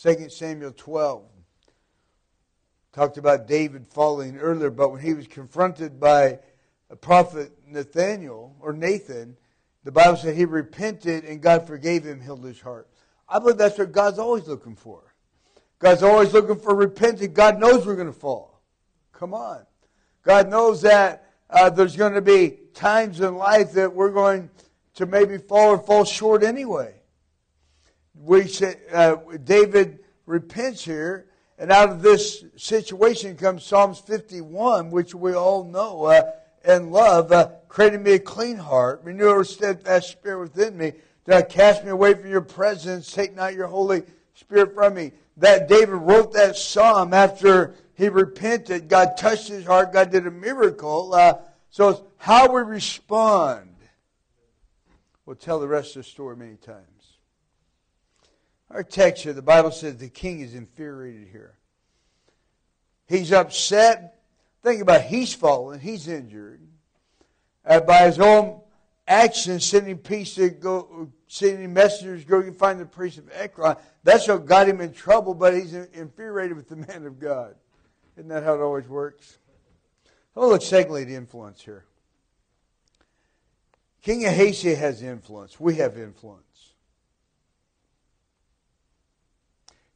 2 0.00 0.28
Samuel 0.30 0.72
12. 0.72 1.24
Talked 2.92 3.16
about 3.16 3.48
David 3.48 3.86
falling 3.88 4.36
earlier, 4.38 4.70
but 4.70 4.90
when 4.90 5.00
he 5.00 5.14
was 5.14 5.26
confronted 5.26 5.98
by 5.98 6.38
a 6.90 6.96
prophet 6.96 7.52
Nathaniel 7.66 8.54
or 8.60 8.72
Nathan, 8.72 9.36
the 9.84 9.92
Bible 9.92 10.16
said 10.16 10.36
he 10.36 10.44
repented 10.44 11.24
and 11.24 11.40
God 11.40 11.66
forgave 11.66 12.04
him, 12.04 12.20
healed 12.20 12.44
his 12.44 12.60
heart. 12.60 12.88
I 13.28 13.38
believe 13.38 13.58
that's 13.58 13.78
what 13.78 13.92
God's 13.92 14.18
always 14.18 14.46
looking 14.46 14.76
for. 14.76 15.14
God's 15.78 16.02
always 16.02 16.32
looking 16.32 16.58
for 16.58 16.74
repentance. 16.74 17.32
God 17.34 17.58
knows 17.58 17.84
we're 17.84 17.96
going 17.96 18.06
to 18.06 18.12
fall. 18.12 18.60
Come 19.12 19.34
on. 19.34 19.66
God 20.22 20.48
knows 20.48 20.82
that 20.82 21.30
uh, 21.50 21.70
there's 21.70 21.96
going 21.96 22.14
to 22.14 22.20
be 22.20 22.58
times 22.74 23.20
in 23.20 23.36
life 23.36 23.72
that 23.72 23.92
we're 23.92 24.12
going 24.12 24.48
to 24.94 25.06
maybe 25.06 25.38
fall 25.38 25.70
or 25.70 25.78
fall 25.78 26.04
short 26.04 26.42
anyway. 26.42 26.94
We 28.14 28.46
say, 28.46 28.76
uh, 28.92 29.16
David 29.42 30.00
repents 30.26 30.84
here, 30.84 31.26
and 31.58 31.72
out 31.72 31.88
of 31.88 32.02
this 32.02 32.44
situation 32.56 33.36
comes 33.36 33.64
Psalms 33.64 33.98
51, 33.98 34.90
which 34.90 35.14
we 35.14 35.34
all 35.34 35.64
know 35.64 36.04
uh, 36.04 36.30
and 36.64 36.92
love. 36.92 37.32
Uh, 37.32 37.50
creating 37.68 38.02
me 38.02 38.12
a 38.12 38.18
clean 38.18 38.56
heart, 38.56 39.00
renew 39.04 39.40
a 39.40 39.44
steadfast 39.44 40.10
spirit 40.10 40.40
within 40.40 40.76
me. 40.76 40.92
Do 41.24 41.32
not 41.32 41.48
cast 41.48 41.84
me 41.84 41.90
away 41.90 42.14
from 42.14 42.30
your 42.30 42.40
presence. 42.40 43.10
Take 43.10 43.34
not 43.34 43.54
your 43.54 43.68
Holy 43.68 44.02
Spirit 44.34 44.74
from 44.74 44.94
me. 44.94 45.12
That 45.36 45.68
David 45.68 45.94
wrote 45.94 46.32
that 46.32 46.56
psalm 46.56 47.14
after 47.14 47.74
he 47.94 48.08
repented. 48.08 48.88
God 48.88 49.16
touched 49.16 49.48
his 49.48 49.64
heart. 49.64 49.92
God 49.92 50.10
did 50.10 50.26
a 50.26 50.30
miracle. 50.30 51.14
Uh, 51.14 51.34
so 51.70 51.88
it's 51.90 52.02
how 52.18 52.52
we 52.52 52.60
respond 52.62 53.72
will 55.24 55.34
tell 55.36 55.60
the 55.60 55.68
rest 55.68 55.96
of 55.96 56.02
the 56.02 56.08
story 56.08 56.36
many 56.36 56.56
times. 56.56 56.86
Our 58.70 58.82
text 58.82 59.22
here, 59.22 59.32
the 59.32 59.42
Bible 59.42 59.70
says 59.70 59.96
the 59.96 60.08
king 60.08 60.40
is 60.40 60.54
infuriated 60.54 61.28
here. 61.28 61.58
He's 63.06 63.32
upset. 63.32 64.21
Think 64.62 64.82
about 64.82 65.00
it. 65.00 65.06
he's 65.06 65.34
fallen, 65.34 65.80
he's 65.80 66.08
injured. 66.08 66.60
Uh, 67.64 67.80
by 67.80 68.06
his 68.06 68.18
own 68.18 68.60
actions, 69.06 69.64
sending 69.64 69.98
peace 69.98 70.34
to 70.34 70.50
go, 70.50 71.10
sending 71.28 71.72
messengers 71.72 72.24
go 72.24 72.42
to 72.42 72.52
find 72.52 72.80
the 72.80 72.86
priest 72.86 73.18
of 73.18 73.30
Ekron. 73.32 73.76
That's 74.04 74.26
what 74.28 74.46
got 74.46 74.68
him 74.68 74.80
in 74.80 74.92
trouble, 74.92 75.34
but 75.34 75.54
he's 75.54 75.74
infuriated 75.74 76.56
with 76.56 76.68
the 76.68 76.76
man 76.76 77.06
of 77.06 77.18
God. 77.18 77.54
Isn't 78.16 78.28
that 78.28 78.42
how 78.42 78.54
it 78.54 78.60
always 78.60 78.88
works? 78.88 79.38
Oh, 80.36 80.48
look, 80.48 80.62
secondly, 80.62 81.04
the 81.04 81.14
influence 81.14 81.62
here. 81.62 81.84
King 84.02 84.26
Ahaziah 84.26 84.76
has 84.76 85.02
influence. 85.02 85.60
We 85.60 85.76
have 85.76 85.96
influence. 85.96 86.72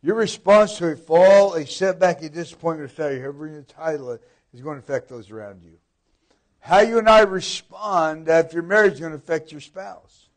Your 0.02 0.14
response 0.14 0.78
to 0.78 0.92
a 0.92 0.96
fall, 0.96 1.54
a 1.54 1.66
setback, 1.66 2.22
a 2.22 2.28
disappointment, 2.28 2.90
a 2.90 2.94
failure, 2.94 3.22
however 3.22 3.48
you 3.48 3.64
title 3.66 4.12
it, 4.12 4.22
is 4.56 4.62
going 4.62 4.76
to 4.76 4.82
affect 4.82 5.10
those 5.10 5.30
around 5.30 5.62
you. 5.62 5.74
How 6.60 6.80
you 6.80 6.98
and 6.98 7.08
I 7.08 7.20
respond 7.20 8.28
after 8.28 8.54
your 8.54 8.62
marriage 8.62 8.94
is 8.94 9.00
going 9.00 9.12
to 9.12 9.18
affect 9.18 9.52
your 9.52 9.60
spouse. 9.60 10.28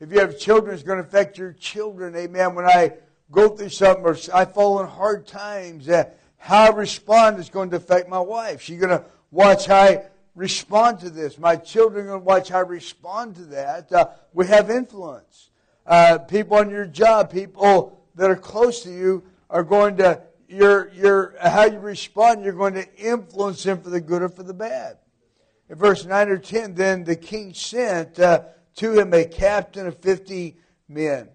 If 0.00 0.12
you 0.12 0.18
have 0.18 0.38
children, 0.38 0.74
it's 0.74 0.82
going 0.82 1.00
to 1.00 1.06
affect 1.06 1.38
your 1.38 1.52
children. 1.52 2.16
Amen. 2.16 2.56
When 2.56 2.66
I 2.66 2.94
go 3.30 3.48
through 3.48 3.68
something 3.68 4.04
or 4.04 4.16
I 4.34 4.44
fall 4.44 4.80
in 4.80 4.88
hard 4.88 5.26
times, 5.26 5.88
uh, 5.88 6.04
how 6.36 6.64
I 6.64 6.68
respond 6.70 7.38
is 7.38 7.48
going 7.48 7.70
to 7.70 7.76
affect 7.76 8.08
my 8.08 8.18
wife. 8.18 8.60
She's 8.60 8.80
going 8.80 8.90
to 8.90 9.04
watch 9.30 9.66
how 9.66 9.76
I 9.76 10.02
respond 10.34 10.98
to 11.00 11.10
this. 11.10 11.38
My 11.38 11.54
children 11.54 12.06
are 12.06 12.08
going 12.08 12.20
to 12.20 12.26
watch 12.26 12.48
how 12.48 12.58
I 12.58 12.62
respond 12.62 13.36
to 13.36 13.44
that. 13.46 13.92
Uh, 13.92 14.08
we 14.32 14.48
have 14.48 14.68
influence. 14.68 15.50
Uh, 15.86 16.18
people 16.18 16.56
on 16.56 16.70
your 16.70 16.86
job, 16.86 17.30
people 17.30 18.04
that 18.16 18.30
are 18.30 18.36
close 18.36 18.82
to 18.82 18.90
you 18.90 19.22
are 19.48 19.62
going 19.62 19.96
to 19.98 20.20
your 20.50 20.90
your 20.92 21.34
how 21.40 21.64
you 21.64 21.78
respond. 21.78 22.44
You're 22.44 22.52
going 22.52 22.74
to 22.74 22.96
influence 22.96 23.62
them 23.62 23.80
for 23.80 23.90
the 23.90 24.00
good 24.00 24.22
or 24.22 24.28
for 24.28 24.42
the 24.42 24.54
bad. 24.54 24.98
In 25.68 25.76
verse 25.76 26.04
nine 26.04 26.28
or 26.28 26.38
ten, 26.38 26.74
then 26.74 27.04
the 27.04 27.16
king 27.16 27.54
sent 27.54 28.18
uh, 28.18 28.42
to 28.76 28.98
him 28.98 29.14
a 29.14 29.24
captain 29.24 29.86
of 29.86 29.98
fifty 29.98 30.56
men. 30.88 31.28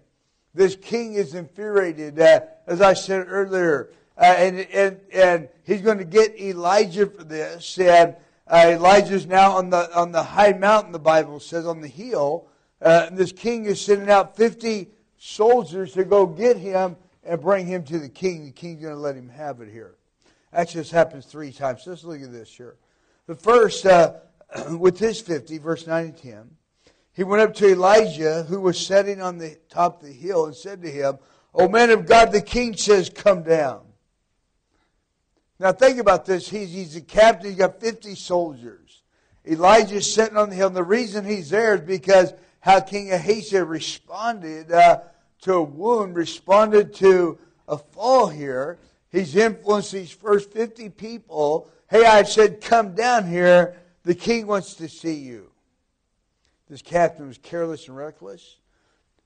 This 0.54 0.76
king 0.76 1.14
is 1.14 1.34
infuriated, 1.34 2.20
uh, 2.20 2.40
as 2.66 2.80
I 2.80 2.92
said 2.94 3.26
earlier, 3.28 3.90
uh, 4.18 4.24
and 4.24 4.60
and 4.72 5.00
and 5.12 5.48
he's 5.64 5.80
going 5.80 5.98
to 5.98 6.04
get 6.04 6.38
Elijah 6.38 7.06
for 7.06 7.24
this. 7.24 7.78
And 7.78 8.16
uh, 8.46 8.72
Elijah's 8.72 9.26
now 9.26 9.52
on 9.52 9.70
the 9.70 9.94
on 9.98 10.12
the 10.12 10.22
high 10.22 10.52
mountain. 10.52 10.92
The 10.92 10.98
Bible 10.98 11.40
says 11.40 11.66
on 11.66 11.80
the 11.80 11.88
hill. 11.88 12.48
Uh, 12.82 13.06
and 13.08 13.16
this 13.16 13.32
king 13.32 13.64
is 13.64 13.80
sending 13.80 14.10
out 14.10 14.36
fifty 14.36 14.88
soldiers 15.16 15.94
to 15.94 16.04
go 16.04 16.26
get 16.26 16.58
him 16.58 16.96
and 17.26 17.40
bring 17.40 17.66
him 17.66 17.84
to 17.84 17.98
the 17.98 18.08
king. 18.08 18.44
The 18.44 18.52
king's 18.52 18.82
going 18.82 18.94
to 18.94 19.00
let 19.00 19.16
him 19.16 19.28
have 19.28 19.60
it 19.60 19.70
here. 19.70 19.96
That 20.52 20.68
just 20.68 20.90
happens 20.90 21.26
three 21.26 21.52
times. 21.52 21.82
Let's 21.86 22.04
look 22.04 22.22
at 22.22 22.32
this 22.32 22.50
here. 22.50 22.76
The 23.26 23.34
first, 23.34 23.84
uh, 23.84 24.14
with 24.78 24.98
his 24.98 25.20
50, 25.20 25.58
verse 25.58 25.86
9 25.86 26.04
and 26.04 26.16
10, 26.16 26.50
he 27.12 27.24
went 27.24 27.42
up 27.42 27.54
to 27.54 27.68
Elijah, 27.68 28.44
who 28.44 28.60
was 28.60 28.78
sitting 28.78 29.20
on 29.22 29.38
the 29.38 29.56
top 29.68 30.02
of 30.02 30.06
the 30.06 30.12
hill, 30.12 30.46
and 30.46 30.54
said 30.54 30.82
to 30.82 30.90
him, 30.90 31.18
O 31.54 31.68
man 31.68 31.90
of 31.90 32.06
God, 32.06 32.30
the 32.30 32.42
king 32.42 32.76
says, 32.76 33.08
Come 33.08 33.42
down. 33.42 33.80
Now 35.58 35.72
think 35.72 35.98
about 35.98 36.26
this. 36.26 36.48
He's, 36.48 36.72
he's 36.72 36.96
a 36.96 37.00
captain, 37.00 37.50
he's 37.50 37.58
got 37.58 37.80
50 37.80 38.14
soldiers. 38.14 39.02
Elijah's 39.46 40.12
sitting 40.12 40.36
on 40.36 40.50
the 40.50 40.56
hill, 40.56 40.66
and 40.66 40.76
the 40.76 40.82
reason 40.82 41.24
he's 41.24 41.50
there 41.50 41.76
is 41.76 41.80
because 41.80 42.34
how 42.60 42.80
King 42.80 43.12
Ahaziah 43.12 43.64
responded 43.64 44.72
uh, 44.72 45.00
to 45.42 45.54
a 45.54 45.62
wound, 45.62 46.16
responded 46.16 46.94
to 46.94 47.38
a 47.68 47.78
fall 47.78 48.28
here. 48.28 48.78
He's 49.10 49.36
influenced 49.36 49.92
these 49.92 50.10
first 50.10 50.52
50 50.52 50.90
people. 50.90 51.70
Hey, 51.88 52.04
I 52.04 52.22
said, 52.24 52.60
come 52.60 52.94
down 52.94 53.28
here. 53.28 53.76
The 54.04 54.14
king 54.14 54.46
wants 54.46 54.74
to 54.74 54.88
see 54.88 55.14
you. 55.14 55.50
This 56.68 56.82
captain 56.82 57.28
was 57.28 57.38
careless 57.38 57.88
and 57.88 57.96
reckless. 57.96 58.56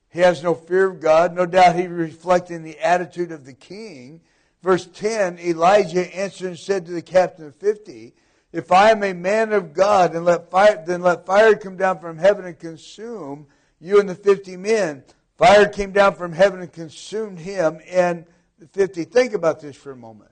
He 0.09 0.19
has 0.19 0.43
no 0.43 0.53
fear 0.53 0.89
of 0.89 0.99
God. 0.99 1.33
No 1.33 1.45
doubt 1.45 1.75
he 1.75 1.87
reflected 1.87 2.63
the 2.63 2.79
attitude 2.79 3.31
of 3.31 3.45
the 3.45 3.53
king. 3.53 4.21
Verse 4.61 4.85
10 4.85 5.39
Elijah 5.39 6.15
answered 6.15 6.47
and 6.47 6.59
said 6.59 6.85
to 6.85 6.91
the 6.91 7.01
captain 7.01 7.45
of 7.45 7.55
50, 7.55 8.13
if 8.53 8.71
I 8.71 8.91
am 8.91 9.03
a 9.03 9.13
man 9.13 9.53
of 9.53 9.73
God, 9.73 10.13
let 10.13 10.51
fire, 10.51 10.83
then 10.85 11.01
let 11.01 11.25
fire 11.25 11.55
come 11.55 11.77
down 11.77 11.99
from 11.99 12.17
heaven 12.17 12.45
and 12.45 12.59
consume 12.59 13.47
you 13.79 13.99
and 13.99 14.09
the 14.09 14.15
fifty 14.15 14.57
men. 14.57 15.03
Fire 15.41 15.67
came 15.67 15.91
down 15.91 16.13
from 16.13 16.33
heaven 16.33 16.61
and 16.61 16.71
consumed 16.71 17.39
him 17.39 17.79
and 17.89 18.25
fifty. 18.73 19.05
Think 19.05 19.33
about 19.33 19.59
this 19.59 19.75
for 19.75 19.91
a 19.91 19.95
moment. 19.95 20.29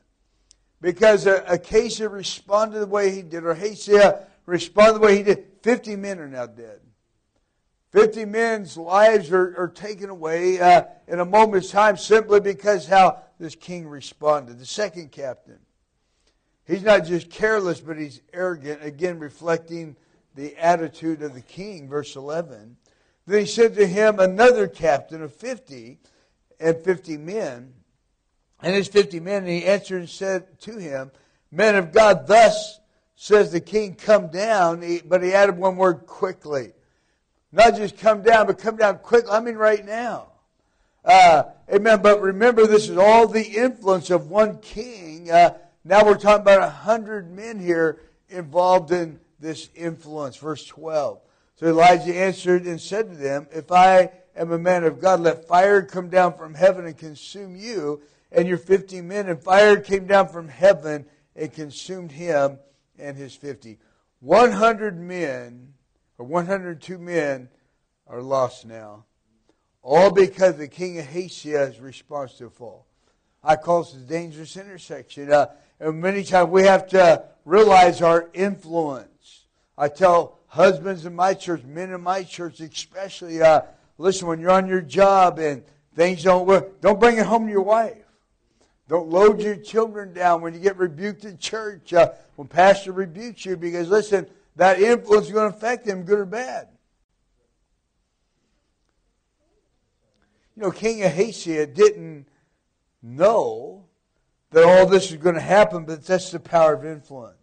Because 0.81 1.25
Acacia 1.25 2.07
responded 2.07 2.77
the 2.77 2.85
way 2.85 3.09
he 3.09 3.23
did, 3.23 3.43
or 3.43 3.49
Ahaziah 3.49 4.27
responded 4.45 4.99
the 4.99 4.99
way 4.99 5.17
he 5.17 5.23
did. 5.23 5.45
Fifty 5.63 5.95
men 5.95 6.19
are 6.19 6.27
now 6.27 6.45
dead. 6.45 6.81
Fifty 7.91 8.23
men's 8.23 8.77
lives 8.77 9.31
are, 9.31 9.55
are 9.57 9.67
taken 9.67 10.11
away 10.11 10.59
uh, 10.59 10.83
in 11.07 11.19
a 11.19 11.25
moment's 11.25 11.71
time 11.71 11.97
simply 11.97 12.39
because 12.39 12.85
how 12.85 13.17
this 13.39 13.55
king 13.55 13.87
responded. 13.87 14.59
The 14.59 14.65
second 14.67 15.11
captain 15.11 15.57
He's 16.67 16.83
not 16.83 17.03
just 17.05 17.31
careless, 17.31 17.81
but 17.81 17.97
he's 17.97 18.21
arrogant, 18.31 18.83
again 18.83 19.17
reflecting 19.17 19.95
the 20.35 20.55
attitude 20.55 21.23
of 21.23 21.33
the 21.33 21.41
king. 21.41 21.89
Verse 21.89 22.15
11. 22.15 22.77
Then 23.29 23.41
he 23.41 23.45
said 23.45 23.75
to 23.75 23.85
him, 23.85 24.19
Another 24.19 24.67
captain 24.67 25.21
of 25.21 25.31
50 25.35 25.99
and 26.59 26.75
50 26.75 27.17
men, 27.17 27.73
and 28.59 28.75
his 28.75 28.87
50 28.87 29.19
men, 29.19 29.43
and 29.43 29.47
he 29.47 29.65
answered 29.65 29.99
and 29.99 30.09
said 30.09 30.59
to 30.61 30.77
him, 30.77 31.11
Men 31.51 31.75
of 31.75 31.91
God, 31.91 32.25
thus 32.25 32.79
says 33.15 33.51
the 33.51 33.61
king, 33.61 33.93
come 33.93 34.29
down. 34.29 34.83
But 35.05 35.21
he 35.21 35.31
added 35.31 35.57
one 35.57 35.75
word 35.75 36.07
quickly. 36.07 36.71
Not 37.51 37.75
just 37.75 37.99
come 37.99 38.23
down, 38.23 38.47
but 38.47 38.57
come 38.57 38.77
down 38.77 38.97
quickly. 38.97 39.29
I 39.29 39.41
mean, 39.41 39.55
right 39.55 39.85
now. 39.85 40.31
Uh, 41.05 41.43
amen. 41.71 42.01
But 42.01 42.23
remember, 42.23 42.65
this 42.65 42.89
is 42.89 42.97
all 42.97 43.27
the 43.27 43.45
influence 43.45 44.09
of 44.09 44.31
one 44.31 44.57
king. 44.57 45.29
Uh, 45.29 45.51
now 45.83 46.03
we're 46.03 46.17
talking 46.17 46.41
about 46.41 46.63
a 46.63 46.69
hundred 46.71 47.29
men 47.29 47.59
here 47.59 48.01
involved 48.27 48.91
in 48.91 49.19
this 49.39 49.69
influence. 49.75 50.35
Verse 50.37 50.65
12. 50.65 51.21
So 51.59 51.67
Elijah 51.67 52.15
answered 52.15 52.65
and 52.67 52.79
said 52.79 53.09
to 53.09 53.15
them, 53.17 53.45
If 53.51 53.69
I 53.69 54.11
am 54.33 54.53
a 54.53 54.57
man 54.57 54.85
of 54.85 55.01
God, 55.01 55.19
let 55.19 55.45
fire 55.45 55.81
come 55.81 56.07
down 56.07 56.37
from 56.37 56.53
heaven 56.53 56.85
and 56.85 56.97
consume 56.97 57.57
you 57.57 58.01
and 58.31 58.47
your 58.47 58.57
fifty 58.57 59.01
men. 59.01 59.27
And 59.27 59.43
fire 59.43 59.77
came 59.77 60.07
down 60.07 60.29
from 60.29 60.47
heaven 60.47 61.05
and 61.35 61.51
consumed 61.51 62.13
him 62.13 62.59
and 62.97 63.17
his 63.17 63.35
fifty. 63.35 63.77
100 64.21 64.97
men, 64.97 65.73
or 66.17 66.25
102 66.25 66.97
men, 66.97 67.49
are 68.07 68.21
lost 68.21 68.65
now. 68.65 69.03
All 69.81 70.11
because 70.11 70.55
the 70.55 70.67
king 70.69 70.97
of 70.97 71.07
Ahaziah's 71.07 71.81
response 71.81 72.35
to 72.35 72.49
fall. 72.49 72.87
I 73.43 73.57
call 73.57 73.83
this 73.83 73.95
a 73.95 73.97
dangerous 73.97 74.55
intersection. 74.55 75.29
Uh, 75.29 75.47
and 75.81 75.99
many 75.99 76.23
times 76.23 76.51
we 76.51 76.63
have 76.63 76.87
to 76.89 77.25
realize 77.43 78.01
our 78.01 78.29
influence. 78.33 79.43
I 79.77 79.89
tell 79.89 80.38
husbands 80.49 81.05
in 81.05 81.15
my 81.15 81.33
church, 81.33 81.63
men 81.63 81.91
in 81.91 82.01
my 82.01 82.23
church 82.23 82.59
especially, 82.59 83.41
uh, 83.41 83.61
listen, 83.97 84.27
when 84.27 84.39
you're 84.39 84.51
on 84.51 84.67
your 84.67 84.81
job 84.81 85.39
and 85.39 85.63
things 85.95 86.23
don't 86.23 86.45
work, 86.45 86.81
don't 86.81 86.99
bring 86.99 87.17
it 87.17 87.25
home 87.25 87.45
to 87.45 87.51
your 87.51 87.61
wife. 87.61 87.95
Don't 88.87 89.09
load 89.09 89.41
your 89.41 89.55
children 89.55 90.13
down 90.13 90.41
when 90.41 90.55
you 90.55 90.59
get 90.59 90.77
rebuked 90.77 91.23
in 91.23 91.37
church, 91.37 91.93
uh, 91.93 92.11
when 92.35 92.47
pastor 92.47 92.91
rebukes 92.91 93.45
you, 93.45 93.55
because 93.55 93.87
listen, 93.87 94.27
that 94.55 94.81
influence 94.81 95.27
is 95.27 95.31
going 95.31 95.51
to 95.51 95.55
affect 95.55 95.85
them, 95.85 96.03
good 96.03 96.19
or 96.19 96.25
bad. 96.25 96.67
You 100.55 100.63
know, 100.63 100.71
King 100.71 101.03
Ahaziah 101.03 101.67
didn't 101.67 102.27
know 103.03 103.85
that 104.51 104.63
all 104.63 104.87
this 104.87 105.11
was 105.11 105.21
going 105.21 105.35
to 105.35 105.41
happen, 105.41 105.85
but 105.85 106.03
that's 106.03 106.31
the 106.31 106.39
power 106.39 106.73
of 106.73 106.83
influence. 106.83 107.38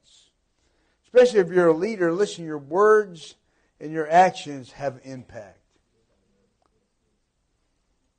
Especially 1.16 1.40
if 1.40 1.48
you're 1.48 1.68
a 1.68 1.72
leader, 1.72 2.12
listen, 2.12 2.44
your 2.44 2.58
words 2.58 3.36
and 3.80 3.90
your 3.90 4.06
actions 4.06 4.72
have 4.72 5.00
impact. 5.02 5.60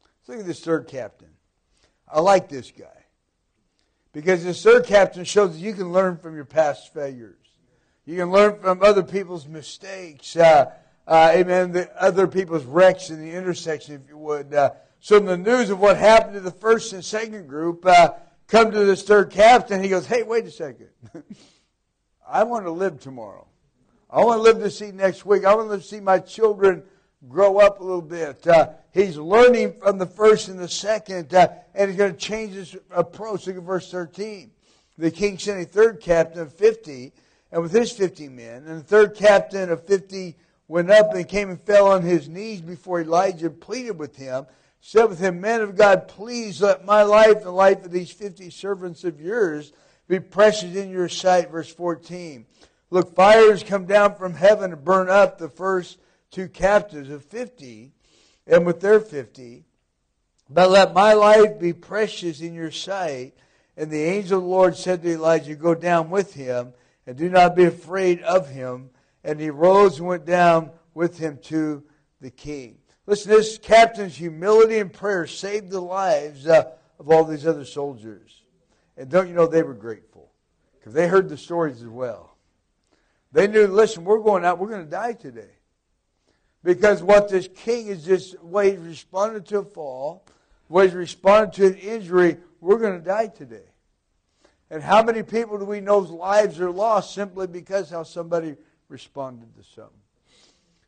Let's 0.02 0.30
look 0.30 0.40
at 0.40 0.48
this 0.48 0.62
third 0.62 0.88
captain. 0.88 1.30
I 2.12 2.22
like 2.22 2.50
this 2.50 2.72
guy. 2.72 3.06
Because 4.14 4.44
this 4.44 4.64
third 4.64 4.88
captain 4.88 5.26
shows 5.26 5.54
that 5.54 5.60
you 5.60 5.76
can 5.76 5.92
learn 5.92 6.18
from 6.18 6.34
your 6.34 6.46
past 6.46 6.92
failures. 6.92 7.36
You 8.06 8.18
can 8.18 8.32
learn 8.32 8.60
from 8.62 8.82
other 8.82 9.04
people's 9.04 9.48
mistakes. 9.48 10.36
Uh, 10.36 10.72
uh, 11.06 11.34
amen. 11.36 11.74
The 11.74 11.92
other 12.02 12.26
people's 12.26 12.66
wrecks 12.66 13.12
in 13.12 13.22
the 13.22 13.32
intersection, 13.32 13.94
if 13.94 14.10
you 14.10 14.18
would. 14.18 14.56
Uh, 14.56 14.72
so 15.02 15.18
in 15.18 15.26
the 15.26 15.38
news 15.38 15.70
of 15.70 15.80
what 15.80 15.98
happened 15.98 16.34
to 16.34 16.40
the 16.40 16.50
first 16.50 16.94
and 16.94 17.06
second 17.06 17.46
group 17.48 17.86
uh, 17.86 18.14
come 18.48 18.72
to 18.72 18.86
this 18.86 19.04
third 19.04 19.30
captain. 19.30 19.84
He 19.84 19.90
goes, 19.90 20.08
"Hey, 20.08 20.24
wait 20.24 20.46
a 20.46 20.52
second. 20.52 20.90
I 22.30 22.44
want 22.44 22.66
to 22.66 22.72
live 22.72 23.00
tomorrow. 23.00 23.48
I 24.10 24.24
want 24.24 24.40
to 24.40 24.42
live 24.42 24.60
to 24.60 24.70
see 24.70 24.92
next 24.92 25.26
week. 25.26 25.46
I 25.46 25.56
want 25.56 25.70
to 25.72 25.82
see 25.82 26.00
my 26.00 26.20
children 26.20 26.84
grow 27.30 27.60
up 27.60 27.80
a 27.80 27.84
little 27.84 28.02
bit. 28.02 28.46
Uh, 28.46 28.70
he's 28.92 29.18
learning 29.18 29.76
from 29.80 29.98
the 29.98 30.06
first 30.06 30.50
and 30.50 30.60
the 30.60 30.68
second, 30.68 31.34
uh, 31.34 31.48
and 31.74 31.90
he's 31.90 31.98
going 31.98 32.14
to 32.14 32.20
change 32.20 32.54
his 32.54 32.76
approach. 32.92 33.48
Look 33.48 33.58
at 33.58 33.64
verse 33.64 33.90
13. 33.90 34.52
The 34.98 35.12
king 35.12 35.38
sent 35.38 35.62
a 35.62 35.66
third 35.66 36.02
captain 36.02 36.42
of 36.42 36.54
50, 36.54 37.14
and 37.52 37.62
with 37.62 37.72
his 37.72 37.92
50 37.92 38.28
men, 38.30 38.66
and 38.66 38.80
the 38.80 38.84
third 38.84 39.16
captain 39.16 39.70
of 39.70 39.86
50 39.86 40.36
went 40.68 40.92
up 40.92 41.14
and 41.14 41.28
came 41.28 41.50
and 41.50 41.62
fell 41.62 41.88
on 41.88 42.02
his 42.02 42.28
knees 42.28 42.62
before 42.62 43.02
Elijah, 43.02 43.50
pleaded 43.50 43.98
with 43.98 44.18
him, 44.18 44.46
said 44.82 45.06
with 45.06 45.20
him, 45.20 45.40
Men 45.40 45.62
of 45.62 45.76
God, 45.76 46.08
please 46.08 46.62
let 46.62 46.84
my 46.84 47.04
life 47.04 47.38
and 47.38 47.46
the 47.46 47.52
life 47.52 47.86
of 47.86 47.92
these 47.92 48.12
50 48.12 48.50
servants 48.50 49.04
of 49.04 49.22
yours 49.22 49.72
be 50.08 50.20
precious 50.20 50.76
in 50.76 50.90
your 50.90 51.10
sight. 51.10 51.52
Verse 51.52 51.74
14. 51.74 52.46
Look, 52.90 53.16
fires 53.16 53.64
come 53.64 53.86
down 53.86 54.16
from 54.16 54.34
heaven 54.34 54.72
and 54.72 54.84
burn 54.84 55.10
up 55.10 55.38
the 55.38 55.50
first 55.50 55.98
two 56.32 56.48
captives 56.48 57.10
of 57.10 57.26
50, 57.26 57.92
and 58.46 58.66
with 58.66 58.80
their 58.80 59.00
50. 59.00 59.66
But 60.50 60.70
let 60.70 60.94
my 60.94 61.14
life 61.14 61.60
be 61.60 61.74
precious 61.74 62.42
in 62.42 62.54
your 62.54 62.72
sight. 62.72 63.34
And 63.76 63.92
the 63.92 64.04
angel 64.04 64.40
of 64.40 64.44
the 64.44 64.50
Lord 64.50 64.76
said 64.76 65.04
to 65.04 65.12
Elijah, 65.12 65.56
Go 65.56 65.76
down 65.76 66.10
with 66.10 66.34
him, 66.34 66.74
and 67.06 67.18
do 67.18 67.30
not 67.30 67.56
be 67.56 67.66
afraid 67.66 68.22
of 68.22 68.50
him. 68.50 68.90
And 69.24 69.40
he 69.40 69.50
rose 69.50 70.00
and 70.00 70.08
went 70.08 70.26
down 70.26 70.72
with 70.94 71.18
him 71.18 71.38
to 71.44 71.84
the 72.22 72.32
king. 72.32 72.78
Listen, 73.06 73.32
this 73.32 73.58
captain's 73.58 74.16
humility 74.16 74.80
and 74.80 74.92
prayer 74.92 75.28
saved 75.28 75.70
the 75.70 75.82
lives 75.82 76.48
uh, 76.48 76.72
of 77.00 77.10
all 77.10 77.24
these 77.24 77.46
other 77.46 77.66
soldiers. 77.66 78.42
And 78.98 79.10
don't 79.10 79.28
you 79.28 79.34
know 79.34 79.48
they 79.48 79.64
were 79.64 79.74
grateful? 79.74 80.32
Because 80.78 80.94
they 80.94 81.08
heard 81.08 81.30
the 81.30 81.38
stories 81.38 81.82
as 81.82 81.88
well. 81.88 82.36
They 83.32 83.48
knew, 83.48 83.68
listen, 83.68 84.04
we're 84.04 84.20
going 84.20 84.44
out, 84.44 84.58
we're 84.58 84.70
going 84.70 84.86
to 84.86 84.90
die 84.90 85.14
today. 85.14 85.52
Because 86.64 87.04
what 87.04 87.30
this 87.30 87.48
king 87.56 87.88
is 87.88 88.04
just, 88.04 88.42
way 88.44 88.72
he 88.72 88.78
responded 88.78 89.46
to 89.48 89.60
a 89.60 89.64
fall, 89.64 90.26
way 90.70 90.88
responded 90.88 91.54
to 91.54 91.68
an 91.68 91.76
injury, 91.76 92.38
we're 92.60 92.80
going 92.80 92.98
to 92.98 93.06
die 93.06 93.28
today. 93.28 93.70
And 94.70 94.84
how 94.84 95.04
many 95.04 95.24
people 95.24 95.58
do 95.58 95.66
we 95.66 95.80
know's 95.80 96.10
lives 96.10 96.60
are 96.60 96.72
lost 96.72 97.14
simply 97.14 97.48
because 97.48 97.90
how 97.90 98.04
somebody 98.04 98.56
responded 98.90 99.56
to 99.56 99.64
something? 99.64 99.94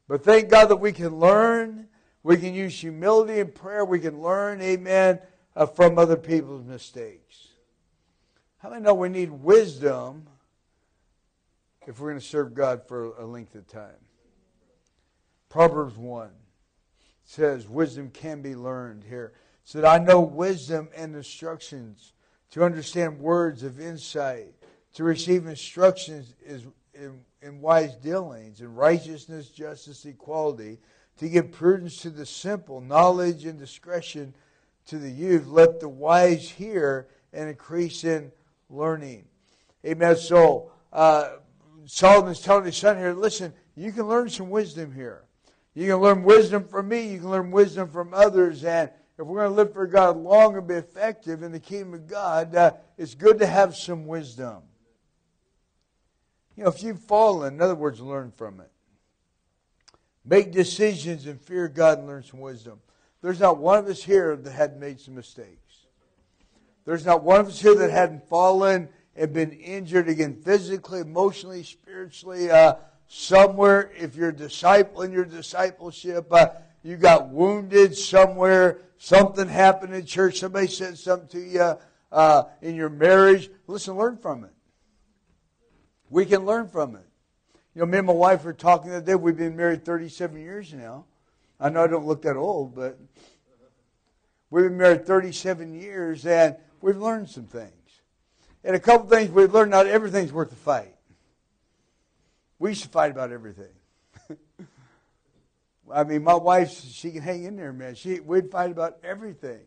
But 0.07 0.23
thank 0.23 0.49
God 0.49 0.65
that 0.69 0.77
we 0.77 0.91
can 0.91 1.19
learn. 1.19 1.87
We 2.23 2.37
can 2.37 2.53
use 2.53 2.77
humility 2.77 3.39
and 3.39 3.53
prayer. 3.53 3.85
We 3.85 3.99
can 3.99 4.21
learn, 4.21 4.61
amen, 4.61 5.19
uh, 5.55 5.67
from 5.67 5.97
other 5.97 6.17
people's 6.17 6.65
mistakes. 6.65 7.48
How 8.59 8.69
many 8.69 8.81
know 8.81 8.93
we 8.93 9.07
need 9.07 9.31
wisdom 9.31 10.27
if 11.87 11.97
we're 11.99 12.09
going 12.09 12.19
to 12.19 12.25
serve 12.25 12.53
God 12.53 12.85
for 12.89 13.15
a 13.17 13.25
length 13.25 13.55
of 13.55 13.65
time? 13.67 13.95
Proverbs 15.47 15.95
1 15.95 16.29
says 17.23 17.69
wisdom 17.69 18.09
can 18.09 18.41
be 18.41 18.55
learned 18.55 19.05
here. 19.05 19.31
It 19.63 19.69
said, 19.69 19.85
I 19.85 19.97
know 19.97 20.19
wisdom 20.19 20.89
and 20.93 21.15
instructions 21.15 22.11
to 22.51 22.65
understand 22.65 23.19
words 23.19 23.63
of 23.63 23.79
insight, 23.79 24.53
to 24.95 25.05
receive 25.05 25.47
instructions 25.47 26.33
is 26.45 26.65
in, 26.93 27.21
in 27.41 27.61
wise 27.61 27.95
dealings, 27.95 28.59
in 28.59 28.75
righteousness, 28.75 29.47
justice, 29.47 30.03
equality, 30.03 30.79
to 31.17 31.29
give 31.29 31.53
prudence 31.53 31.97
to 32.01 32.09
the 32.09 32.25
simple, 32.25 32.81
knowledge 32.81 33.45
and 33.45 33.57
discretion 33.57 34.33
to 34.87 34.97
the 34.97 35.09
youth. 35.09 35.47
Let 35.47 35.79
the 35.79 35.87
wise 35.87 36.49
hear 36.49 37.07
and 37.31 37.47
increase 37.47 38.03
in 38.03 38.33
learning. 38.69 39.25
Amen. 39.85 40.15
So 40.17 40.71
uh, 40.91 41.37
Solomon's 41.85 42.41
telling 42.41 42.65
his 42.65 42.77
son 42.77 42.97
here, 42.97 43.13
listen, 43.13 43.53
you 43.75 43.91
can 43.91 44.07
learn 44.07 44.29
some 44.29 44.49
wisdom 44.49 44.93
here. 44.93 45.23
You 45.73 45.87
can 45.87 45.97
learn 45.97 46.23
wisdom 46.23 46.67
from 46.67 46.89
me. 46.89 47.13
You 47.13 47.19
can 47.19 47.29
learn 47.29 47.51
wisdom 47.51 47.89
from 47.89 48.13
others. 48.13 48.63
And 48.65 48.89
if 49.17 49.25
we're 49.25 49.39
going 49.39 49.51
to 49.51 49.55
live 49.55 49.73
for 49.73 49.87
God 49.87 50.17
long 50.17 50.57
and 50.57 50.67
be 50.67 50.75
effective 50.75 51.43
in 51.43 51.51
the 51.51 51.59
kingdom 51.59 51.93
of 51.93 52.07
God, 52.07 52.55
uh, 52.55 52.73
it's 52.97 53.15
good 53.15 53.39
to 53.39 53.47
have 53.47 53.75
some 53.75 54.05
wisdom. 54.05 54.63
You 56.55 56.65
know, 56.65 56.69
if 56.69 56.83
you've 56.83 56.99
fallen, 56.99 57.53
in 57.53 57.61
other 57.61 57.75
words, 57.75 58.01
learn 58.01 58.33
from 58.35 58.59
it. 58.59 58.69
Make 60.25 60.51
decisions 60.51 61.25
and 61.25 61.39
fear 61.39 61.69
God 61.69 61.99
and 61.99 62.07
learn 62.07 62.23
some 62.23 62.41
wisdom. 62.41 62.81
There's 63.21 63.39
not 63.39 63.57
one 63.57 63.79
of 63.79 63.87
us 63.87 64.03
here 64.03 64.35
that 64.35 64.51
hadn't 64.51 64.79
made 64.79 64.99
some 64.99 65.15
mistakes. 65.15 65.68
There's 66.85 67.05
not 67.05 67.23
one 67.23 67.39
of 67.39 67.47
us 67.47 67.61
here 67.61 67.75
that 67.75 67.91
hadn't 67.91 68.27
fallen 68.27 68.89
and 69.15 69.33
been 69.33 69.51
injured 69.51 70.07
again 70.09 70.41
physically, 70.41 71.01
emotionally, 71.01 71.63
spiritually. 71.63 72.49
Uh, 72.49 72.75
somewhere, 73.07 73.91
if 73.97 74.15
you're 74.15 74.29
a 74.29 74.35
disciple 74.35 75.01
in 75.01 75.11
your 75.11 75.25
discipleship, 75.25 76.27
uh, 76.31 76.49
you 76.83 76.95
got 76.95 77.29
wounded 77.29 77.97
somewhere, 77.97 78.79
something 78.97 79.47
happened 79.47 79.93
in 79.93 80.05
church, 80.05 80.39
somebody 80.39 80.67
said 80.67 80.97
something 80.97 81.27
to 81.27 81.39
you 81.39 81.77
uh, 82.11 82.43
in 82.61 82.75
your 82.75 82.89
marriage. 82.89 83.49
Listen, 83.67 83.97
learn 83.97 84.17
from 84.17 84.43
it. 84.45 84.51
We 86.09 86.25
can 86.25 86.45
learn 86.45 86.69
from 86.69 86.95
it. 86.95 87.05
You 87.75 87.81
know, 87.81 87.85
me 87.85 87.99
and 87.99 88.07
my 88.07 88.13
wife 88.13 88.43
were 88.43 88.53
talking 88.53 88.91
the 88.91 88.97
other 88.97 89.05
day. 89.05 89.15
We've 89.15 89.37
been 89.37 89.55
married 89.55 89.85
37 89.85 90.39
years 90.39 90.73
now. 90.73 91.05
I 91.59 91.69
know 91.69 91.83
I 91.83 91.87
don't 91.87 92.05
look 92.05 92.21
that 92.23 92.37
old, 92.37 92.75
but 92.75 92.97
we've 94.49 94.65
been 94.65 94.77
married 94.77 95.05
37 95.05 95.73
years, 95.73 96.25
and 96.25 96.55
we've 96.81 96.97
learned 96.97 97.29
some 97.29 97.45
things. 97.45 97.73
And 98.63 98.75
a 98.75 98.79
couple 98.79 99.07
things 99.07 99.31
we've 99.31 99.53
learned, 99.53 99.71
not 99.71 99.87
everything's 99.87 100.33
worth 100.33 100.49
the 100.49 100.55
fight. 100.55 100.95
We 102.59 102.75
to 102.75 102.89
fight 102.89 103.11
about 103.11 103.31
everything. 103.31 103.71
I 105.93 106.03
mean, 106.03 106.23
my 106.23 106.35
wife, 106.35 106.71
she 106.71 107.11
can 107.11 107.21
hang 107.21 107.45
in 107.45 107.55
there, 107.55 107.71
man. 107.71 107.95
She, 107.95 108.19
we'd 108.19 108.51
fight 108.51 108.71
about 108.71 108.97
everything. 109.03 109.61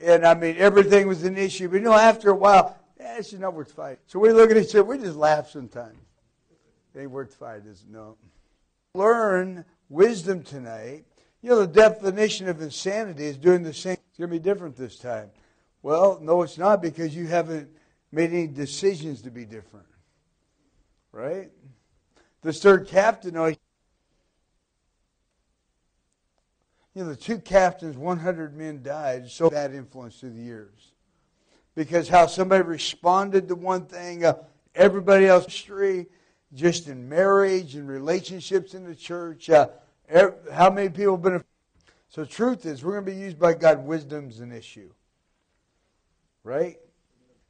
And 0.00 0.26
I 0.26 0.34
mean, 0.34 0.56
everything 0.58 1.08
was 1.08 1.24
an 1.24 1.36
issue. 1.36 1.68
But 1.68 1.76
you 1.76 1.82
know, 1.82 1.94
after 1.94 2.30
a 2.30 2.34
while, 2.34 2.76
eh, 2.98 3.16
it's 3.18 3.32
not 3.32 3.54
worth 3.54 3.72
fighting. 3.72 3.98
So 4.06 4.18
we 4.18 4.32
look 4.32 4.50
at 4.50 4.56
each 4.58 4.74
other, 4.74 4.84
we 4.84 4.98
just 4.98 5.16
laugh 5.16 5.50
sometimes. 5.50 5.96
It 6.94 7.00
ain't 7.00 7.10
worth 7.10 7.34
fighting, 7.34 7.68
is 7.68 7.82
it? 7.82 7.90
No. 7.90 8.16
Learn 8.94 9.64
wisdom 9.88 10.42
tonight. 10.42 11.04
You 11.42 11.50
know, 11.50 11.60
the 11.60 11.66
definition 11.66 12.48
of 12.48 12.60
insanity 12.60 13.24
is 13.24 13.36
doing 13.36 13.62
the 13.62 13.72
same. 13.72 13.96
It's 14.10 14.18
going 14.18 14.30
to 14.30 14.36
be 14.36 14.42
different 14.42 14.76
this 14.76 14.98
time. 14.98 15.30
Well, 15.82 16.18
no, 16.20 16.42
it's 16.42 16.58
not 16.58 16.82
because 16.82 17.14
you 17.14 17.26
haven't 17.26 17.70
made 18.12 18.32
any 18.32 18.46
decisions 18.46 19.22
to 19.22 19.30
be 19.30 19.44
different. 19.44 19.86
Right? 21.12 21.50
The 22.42 22.52
third 22.52 22.88
captain, 22.88 23.36
oh, 23.36 23.46
you 23.46 23.56
know, 26.94 27.10
the 27.10 27.16
two 27.16 27.38
captains, 27.38 27.96
100 27.96 28.56
men 28.56 28.82
died, 28.82 29.30
so 29.30 29.50
bad 29.50 29.74
influence 29.74 30.20
through 30.20 30.30
the 30.30 30.42
years. 30.42 30.92
Because 31.74 32.08
how 32.08 32.26
somebody 32.26 32.62
responded 32.62 33.48
to 33.48 33.54
one 33.54 33.86
thing, 33.86 34.24
uh, 34.24 34.34
everybody 34.74 35.26
else, 35.26 35.44
history, 35.44 36.06
just 36.52 36.88
in 36.88 37.08
marriage 37.08 37.76
and 37.76 37.88
relationships 37.88 38.74
in 38.74 38.84
the 38.84 38.94
church, 38.94 39.48
uh, 39.50 39.68
every, 40.08 40.34
how 40.52 40.68
many 40.68 40.88
people 40.88 41.12
have 41.12 41.22
been. 41.22 41.44
So, 42.08 42.24
truth 42.24 42.66
is, 42.66 42.82
we're 42.84 42.94
going 42.94 43.04
to 43.04 43.12
be 43.12 43.16
used 43.16 43.38
by 43.38 43.54
God. 43.54 43.86
Wisdom's 43.86 44.40
an 44.40 44.50
issue. 44.50 44.90
Right? 46.44 46.76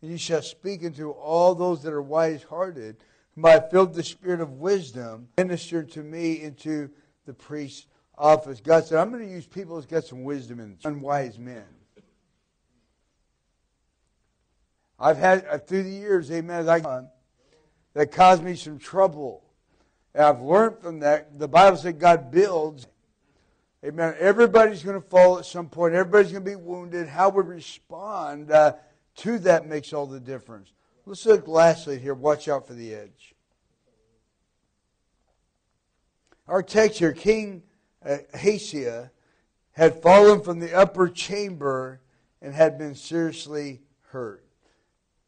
And 0.03 0.11
you 0.11 0.18
shall 0.18 0.42
speak 0.42 0.85
unto 0.85 1.11
all 1.11 1.55
those 1.55 1.83
that 1.83 1.92
are 1.92 2.03
wise 2.03 2.42
hearted 2.42 2.96
whom 3.35 3.46
I 3.46 3.61
filled 3.61 3.94
the 3.94 4.03
spirit 4.03 4.40
of 4.40 4.55
wisdom, 4.55 5.29
minister 5.38 5.83
to 5.83 6.03
me 6.03 6.42
into 6.42 6.90
the 7.26 7.33
priest's 7.33 7.87
office. 8.16 8.61
God 8.61 8.85
said, 8.85 8.98
I'm 8.98 9.11
going 9.11 9.24
to 9.24 9.31
use 9.31 9.46
people 9.46 9.76
who's 9.76 9.87
got 9.87 10.05
some 10.05 10.24
wisdom 10.24 10.59
in 10.59 10.64
and 10.66 10.79
unwise 10.85 11.38
men. 11.38 11.64
I've 14.98 15.16
had 15.16 15.46
uh, 15.50 15.59
through 15.59 15.85
the 15.85 15.90
years, 15.90 16.31
amen, 16.31 16.66
gone, 16.66 17.09
that 17.94 18.12
caused 18.12 18.42
me 18.42 18.55
some 18.55 18.79
trouble. 18.79 19.42
And 20.14 20.24
I've 20.24 20.42
learned 20.42 20.79
from 20.81 21.00
that. 21.00 21.38
The 21.38 21.48
Bible 21.48 21.79
said 21.79 21.98
God 21.98 22.31
builds. 22.31 22.87
Amen. 23.83 24.14
Everybody's 24.19 24.83
going 24.83 25.01
to 25.01 25.09
fall 25.09 25.38
at 25.38 25.47
some 25.47 25.69
point. 25.69 25.95
Everybody's 25.95 26.33
going 26.33 26.45
to 26.45 26.51
be 26.51 26.57
wounded. 26.57 27.09
How 27.09 27.31
we 27.31 27.43
respond 27.43 28.51
uh, 28.51 28.75
to 29.16 29.38
that 29.40 29.66
makes 29.66 29.95
all 29.95 30.07
the 30.07 30.21
difference. 30.21 30.73
Let's 31.07 31.25
look 31.25 31.49
lastly 31.49 31.99
here. 31.99 32.12
Watch 32.12 32.47
out 32.47 32.66
for 32.66 32.75
the 32.75 32.95
edge. 32.95 33.35
Our 36.47 36.62
text 36.62 36.99
here, 36.99 37.12
King 37.12 37.62
uh, 38.05 38.19
had 39.73 40.03
fallen 40.03 40.43
from 40.43 40.59
the 40.59 40.75
upper 40.75 41.09
chamber 41.09 42.01
and 42.43 42.53
had 42.53 42.77
been 42.77 42.95
seriously 42.95 43.81
hurt. 44.09 44.45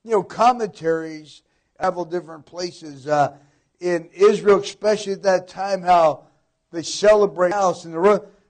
You 0.04 0.10
know, 0.10 0.22
commentaries 0.22 1.42
several 1.80 2.04
different 2.04 2.44
places 2.44 3.06
uh, 3.06 3.36
in 3.80 4.10
Israel, 4.12 4.60
especially 4.60 5.14
at 5.14 5.22
that 5.22 5.48
time, 5.48 5.80
how 5.80 6.24
they 6.70 6.82
celebrate 6.82 7.52
house 7.52 7.84
and 7.84 7.94
the 7.94 7.98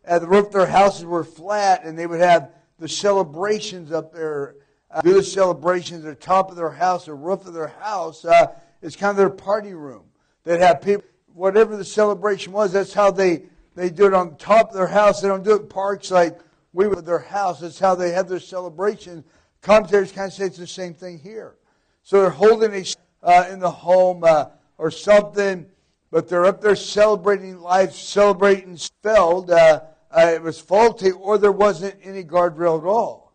uh, 0.07 0.19
the 0.19 0.27
roof 0.27 0.47
of 0.47 0.53
their 0.53 0.67
houses 0.67 1.05
were 1.05 1.25
flat, 1.25 1.85
and 1.85 1.99
they 1.99 2.07
would 2.07 2.21
have 2.21 2.51
the 2.79 2.88
celebrations 2.88 3.93
up 3.93 4.12
there, 4.12 4.57
uh, 4.91 5.01
do 5.03 5.15
the 5.15 5.23
celebrations 5.23 6.05
at 6.05 6.19
the 6.19 6.27
top 6.27 6.51
of 6.51 6.57
their 6.57 6.71
house, 6.71 7.07
the 7.07 7.15
roof 7.15 7.47
of 7.47 7.55
their 7.55 7.69
house. 7.69 8.25
Uh, 8.25 8.47
it's 8.81 8.97
kind 8.97 9.11
of 9.11 9.17
their 9.17 9.31
party 9.31 9.75
room. 9.75 10.05
They'd 10.45 10.61
have 10.61 10.83
people, 10.83 11.05
whatever 11.33 11.77
the 11.77 11.85
celebration 11.85 12.53
was, 12.53 12.73
that's 12.73 12.93
how 12.93 13.11
they 13.11 13.45
they 13.75 13.88
do 13.88 14.07
it 14.07 14.15
on 14.15 14.37
top 14.37 14.69
of 14.69 14.75
their 14.75 14.87
house. 14.87 15.21
They 15.21 15.29
don't 15.29 15.43
do 15.43 15.55
it 15.55 15.62
in 15.62 15.69
parks 15.69 16.11
like 16.11 16.38
we 16.73 16.88
would 16.88 17.07
their 17.07 17.19
house. 17.19 17.61
That's 17.61 17.79
how 17.79 17.95
they 17.95 18.11
have 18.12 18.29
their 18.29 18.41
celebration. 18.41 19.25
Commentators 19.62 20.12
kind 20.12 20.29
of 20.29 20.35
say 20.35 20.47
it's 20.47 20.59
the 20.59 20.67
same 20.67 20.93
thing 20.93 21.19
here. 21.19 21.57
So 22.03 22.21
they're 22.21 22.31
holding 22.31 22.75
a 22.75 22.85
uh, 23.23 23.47
in 23.51 23.61
the 23.61 23.71
home 23.71 24.25
uh, 24.25 24.47
or 24.77 24.91
something, 24.91 25.67
but 26.11 26.29
they're 26.29 26.45
up 26.45 26.61
there 26.61 26.77
celebrating 26.77 27.61
life, 27.61 27.95
celebrating 27.95 28.77
spelled. 28.77 29.51
Uh, 29.51 29.83
uh, 30.16 30.33
it 30.35 30.42
was 30.42 30.61
faulty, 30.61 31.11
or 31.11 31.38
there 31.38 31.53
wasn't 31.53 31.96
any 32.03 32.25
guardrail 32.25 32.79
at 32.79 32.87
all. 32.87 33.33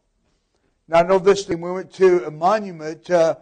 Now 0.88 1.00
I 1.00 1.04
know 1.04 1.20
this 1.20 1.46
thing. 1.46 1.62
We 1.62 1.72
went 1.72 1.92
to 1.94 2.26
a 2.26 2.32
monument. 2.32 3.10
Uh, 3.10 3.36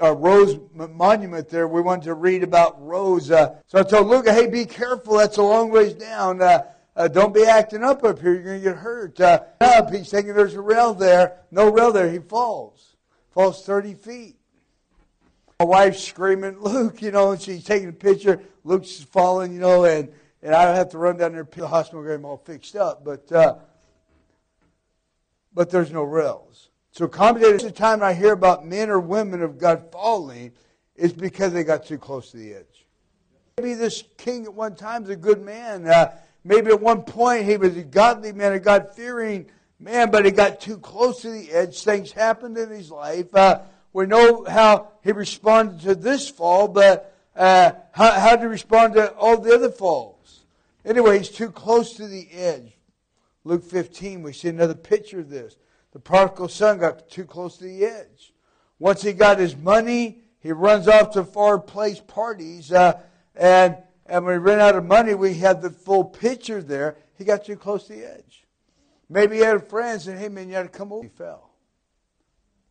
a 0.00 0.14
Rose 0.14 0.58
Monument 0.72 1.48
there. 1.48 1.66
We 1.66 1.80
wanted 1.80 2.04
to 2.04 2.14
read 2.14 2.42
about 2.42 2.80
Rose. 2.80 3.30
Uh, 3.30 3.56
so 3.66 3.80
I 3.80 3.82
told 3.82 4.06
Luca, 4.06 4.32
hey, 4.32 4.46
be 4.46 4.64
careful. 4.64 5.16
That's 5.16 5.38
a 5.38 5.42
long 5.42 5.70
ways 5.70 5.94
down. 5.94 6.40
Uh, 6.40 6.62
uh, 6.94 7.08
don't 7.08 7.34
be 7.34 7.44
acting 7.44 7.82
up 7.82 8.04
up 8.04 8.20
here. 8.20 8.34
You're 8.34 8.42
going 8.42 8.58
to 8.58 8.64
get 8.64 8.76
hurt. 8.76 9.20
Uh, 9.20 9.40
up. 9.60 9.92
He's 9.92 10.10
thinking 10.10 10.34
there's 10.34 10.54
a 10.54 10.60
rail 10.60 10.94
there. 10.94 11.38
No 11.50 11.70
rail 11.70 11.92
there. 11.92 12.10
He 12.10 12.18
falls. 12.18 12.96
Falls 13.32 13.64
30 13.64 13.94
feet. 13.94 14.36
My 15.60 15.64
wife's 15.64 16.04
screaming, 16.04 16.60
Luke, 16.60 17.02
you 17.02 17.10
know, 17.10 17.32
and 17.32 17.40
she's 17.40 17.64
taking 17.64 17.88
a 17.88 17.92
picture. 17.92 18.40
Luke's 18.62 19.02
falling, 19.02 19.52
you 19.52 19.60
know, 19.60 19.84
and, 19.84 20.08
and 20.42 20.54
I 20.54 20.64
don't 20.64 20.76
have 20.76 20.90
to 20.90 20.98
run 20.98 21.16
down 21.16 21.32
there 21.32 21.44
to 21.44 21.60
the 21.60 21.68
hospital 21.68 22.00
and 22.00 22.08
get 22.08 22.14
him 22.14 22.24
all 22.24 22.36
fixed 22.36 22.76
up. 22.76 23.04
But, 23.04 23.30
uh, 23.32 23.56
but 25.52 25.70
there's 25.70 25.90
no 25.90 26.02
rails. 26.02 26.68
So 26.92 27.08
commentators, 27.08 27.62
the 27.62 27.70
time 27.70 28.02
I 28.02 28.14
hear 28.14 28.32
about 28.32 28.66
men 28.66 28.90
or 28.90 29.00
women 29.00 29.42
of 29.42 29.58
God 29.58 29.90
falling, 29.92 30.52
is 30.96 31.12
because 31.12 31.52
they 31.52 31.64
got 31.64 31.86
too 31.86 31.98
close 31.98 32.32
to 32.32 32.36
the 32.36 32.54
edge. 32.54 32.86
Maybe 33.56 33.74
this 33.74 34.04
king 34.16 34.44
at 34.44 34.54
one 34.54 34.74
time 34.74 35.02
was 35.02 35.10
a 35.10 35.16
good 35.16 35.40
man. 35.42 35.86
Uh, 35.86 36.16
maybe 36.44 36.70
at 36.70 36.80
one 36.80 37.02
point 37.02 37.44
he 37.44 37.56
was 37.56 37.76
a 37.76 37.82
godly 37.82 38.32
man, 38.32 38.52
a 38.52 38.58
God 38.58 38.94
fearing 38.94 39.46
man, 39.78 40.10
but 40.10 40.24
he 40.24 40.30
got 40.30 40.60
too 40.60 40.78
close 40.78 41.22
to 41.22 41.30
the 41.30 41.50
edge. 41.52 41.82
Things 41.82 42.12
happened 42.12 42.58
in 42.58 42.70
his 42.70 42.90
life. 42.90 43.34
Uh, 43.34 43.60
we 43.92 44.06
know 44.06 44.44
how 44.44 44.88
he 45.02 45.12
responded 45.12 45.80
to 45.82 45.94
this 45.94 46.28
fall, 46.28 46.68
but 46.68 47.14
uh, 47.36 47.72
how, 47.92 48.10
how 48.12 48.30
did 48.30 48.40
he 48.40 48.46
respond 48.46 48.94
to 48.94 49.12
all 49.14 49.40
the 49.40 49.54
other 49.54 49.70
falls? 49.70 50.17
Anyway, 50.88 51.18
he's 51.18 51.28
too 51.28 51.50
close 51.50 51.92
to 51.92 52.06
the 52.06 52.30
edge. 52.32 52.72
Luke 53.44 53.62
15, 53.62 54.22
we 54.22 54.32
see 54.32 54.48
another 54.48 54.74
picture 54.74 55.20
of 55.20 55.28
this. 55.28 55.56
The 55.92 55.98
prodigal 55.98 56.48
son 56.48 56.78
got 56.78 57.10
too 57.10 57.26
close 57.26 57.58
to 57.58 57.64
the 57.64 57.84
edge. 57.84 58.32
Once 58.78 59.02
he 59.02 59.12
got 59.12 59.38
his 59.38 59.54
money, 59.54 60.22
he 60.40 60.50
runs 60.50 60.88
off 60.88 61.10
to 61.12 61.24
far 61.24 61.58
place 61.58 62.00
parties. 62.00 62.72
Uh, 62.72 63.00
and, 63.34 63.76
and 64.06 64.24
when 64.24 64.34
he 64.34 64.38
ran 64.38 64.60
out 64.60 64.76
of 64.76 64.84
money, 64.84 65.14
we 65.14 65.34
had 65.34 65.60
the 65.60 65.70
full 65.70 66.04
picture 66.04 66.62
there. 66.62 66.96
He 67.18 67.24
got 67.24 67.44
too 67.44 67.56
close 67.56 67.86
to 67.88 67.92
the 67.92 68.04
edge. 68.04 68.46
Maybe 69.10 69.36
he 69.36 69.42
had 69.42 69.68
friends 69.68 70.06
and, 70.06 70.18
hey, 70.18 70.30
man, 70.30 70.48
you 70.48 70.54
got 70.54 70.62
to 70.62 70.68
come 70.68 70.92
over. 70.92 71.02
He 71.02 71.10
fell. 71.10 71.50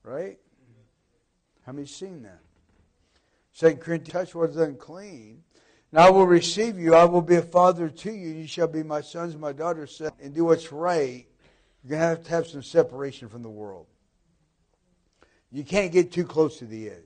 Right? 0.01 0.39
How 1.67 1.71
many 1.71 1.86
seen 1.86 2.23
that? 2.23 2.39
Second 3.51 3.80
Corinthians, 3.80 4.12
touch 4.12 4.36
what 4.36 4.49
is 4.49 4.58
unclean. 4.58 5.43
And 5.91 6.00
I 6.02 6.10
will 6.10 6.28
receive 6.28 6.78
you. 6.78 6.95
I 6.95 7.06
will 7.06 7.21
be 7.21 7.36
a 7.36 7.41
father 7.41 7.89
to 7.89 8.12
you. 8.12 8.30
You 8.30 8.47
shall 8.47 8.67
be 8.67 8.84
my 8.84 9.02
sons 9.02 9.34
and 9.34 9.41
my 9.41 9.54
daughters. 9.54 10.02
And 10.21 10.34
do 10.34 10.45
what's 10.45 10.71
right 10.71 11.26
you're 11.88 12.00
going 12.00 12.02
to 12.02 12.08
have 12.08 12.23
to 12.26 12.30
have 12.32 12.47
some 12.47 12.63
separation 12.63 13.30
from 13.30 13.43
the 13.43 13.50
world. 13.50 13.86
You 15.52 15.63
can't 15.63 15.91
get 15.91 16.12
too 16.12 16.26
close 16.26 16.60
to 16.60 16.65
the 16.65 16.89
edge. 16.89 17.04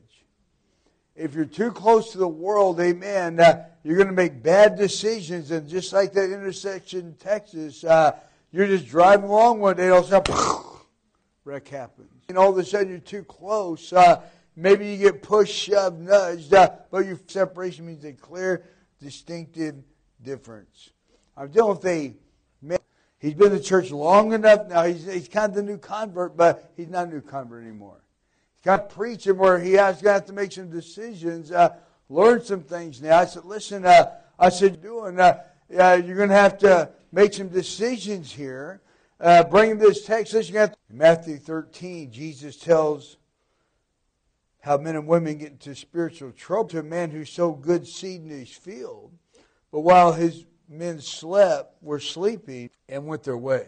If 1.15 1.35
you're 1.35 1.45
too 1.45 1.71
close 1.71 2.13
to 2.13 2.17
the 2.17 2.27
world, 2.27 2.79
amen, 2.79 3.39
uh, 3.39 3.65
you're 3.83 3.97
going 3.97 4.07
to 4.07 4.13
make 4.13 4.41
bad 4.41 4.77
decisions. 4.77 5.51
And 5.51 5.69
just 5.69 5.93
like 5.93 6.13
that 6.13 6.31
intersection 6.31 6.99
in 7.01 7.13
Texas, 7.13 7.83
uh, 7.83 8.13
you're 8.51 8.65
just 8.65 8.87
driving 8.87 9.29
along 9.29 9.59
one 9.59 9.77
day, 9.77 9.89
all 9.89 9.99
of 9.99 10.05
a 10.05 10.07
sudden, 10.07 10.35
wreck 11.45 11.67
happens. 11.67 12.09
And 12.27 12.37
all 12.37 12.49
of 12.49 12.57
a 12.57 12.63
sudden, 12.63 12.89
you're 12.89 12.99
too 12.99 13.23
close. 13.23 13.93
Uh, 13.93 14.21
maybe 14.55 14.87
you 14.87 14.97
get 14.97 15.21
pushed, 15.21 15.53
shoved, 15.53 15.99
nudged, 15.99 16.53
uh, 16.53 16.71
but 16.89 17.05
your 17.05 17.19
separation 17.27 17.85
means 17.85 18.03
a 18.05 18.13
clear, 18.13 18.63
distinctive 19.01 19.75
difference. 20.23 20.91
I'm 21.35 21.49
dealing 21.49 21.77
with 21.77 21.85
a 21.85 22.13
man. 22.61 22.79
He's 23.19 23.33
been 23.33 23.53
in 23.53 23.61
church 23.61 23.91
long 23.91 24.33
enough 24.33 24.67
now. 24.67 24.83
He's, 24.83 25.05
he's 25.05 25.27
kind 25.27 25.49
of 25.49 25.55
the 25.55 25.63
new 25.63 25.77
convert, 25.77 26.35
but 26.35 26.71
he's 26.75 26.89
not 26.89 27.07
a 27.07 27.11
new 27.11 27.21
convert 27.21 27.63
anymore. 27.63 28.01
He's 28.57 28.65
got 28.65 28.89
to 28.89 28.95
preach 28.95 29.23
preaching 29.23 29.37
where 29.37 29.59
he 29.59 29.73
has 29.73 30.01
to 30.01 30.23
to 30.25 30.33
make 30.33 30.51
some 30.51 30.69
decisions, 30.69 31.51
uh, 31.51 31.75
learn 32.09 32.43
some 32.43 32.61
things 32.61 33.01
now. 33.01 33.19
I 33.19 33.25
said, 33.25 33.45
listen, 33.45 33.85
uh, 33.85 34.11
I 34.37 34.49
said, 34.49 34.81
doing, 34.81 35.19
uh, 35.19 35.41
uh, 35.77 36.01
you're 36.05 36.17
going 36.17 36.29
to 36.29 36.35
have 36.35 36.57
to 36.59 36.89
make 37.11 37.33
some 37.33 37.49
decisions 37.49 38.31
here. 38.31 38.81
Uh, 39.19 39.43
bring 39.43 39.71
him 39.71 39.77
this 39.77 40.03
text. 40.03 40.33
Listen, 40.33 40.55
in 40.55 40.71
Matthew 40.89 41.37
13, 41.37 42.11
Jesus 42.11 42.55
tells 42.57 43.17
how 44.61 44.77
men 44.77 44.95
and 44.95 45.07
women 45.07 45.37
get 45.37 45.51
into 45.51 45.75
spiritual 45.75 46.31
trouble 46.31 46.69
to 46.69 46.79
a 46.79 46.83
man 46.83 47.11
who 47.11 47.25
sowed 47.25 47.61
good 47.61 47.87
seed 47.87 48.21
in 48.21 48.29
his 48.29 48.51
field. 48.51 49.11
But 49.71 49.81
while 49.81 50.13
his 50.13 50.45
men 50.69 51.01
slept, 51.01 51.75
were 51.81 51.99
sleeping, 51.99 52.69
and 52.87 53.05
went 53.05 53.23
their 53.23 53.37
way. 53.37 53.67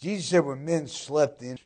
Jesus 0.00 0.26
said 0.26 0.44
when 0.44 0.64
men 0.64 0.86
slept 0.86 1.42
in, 1.42 1.58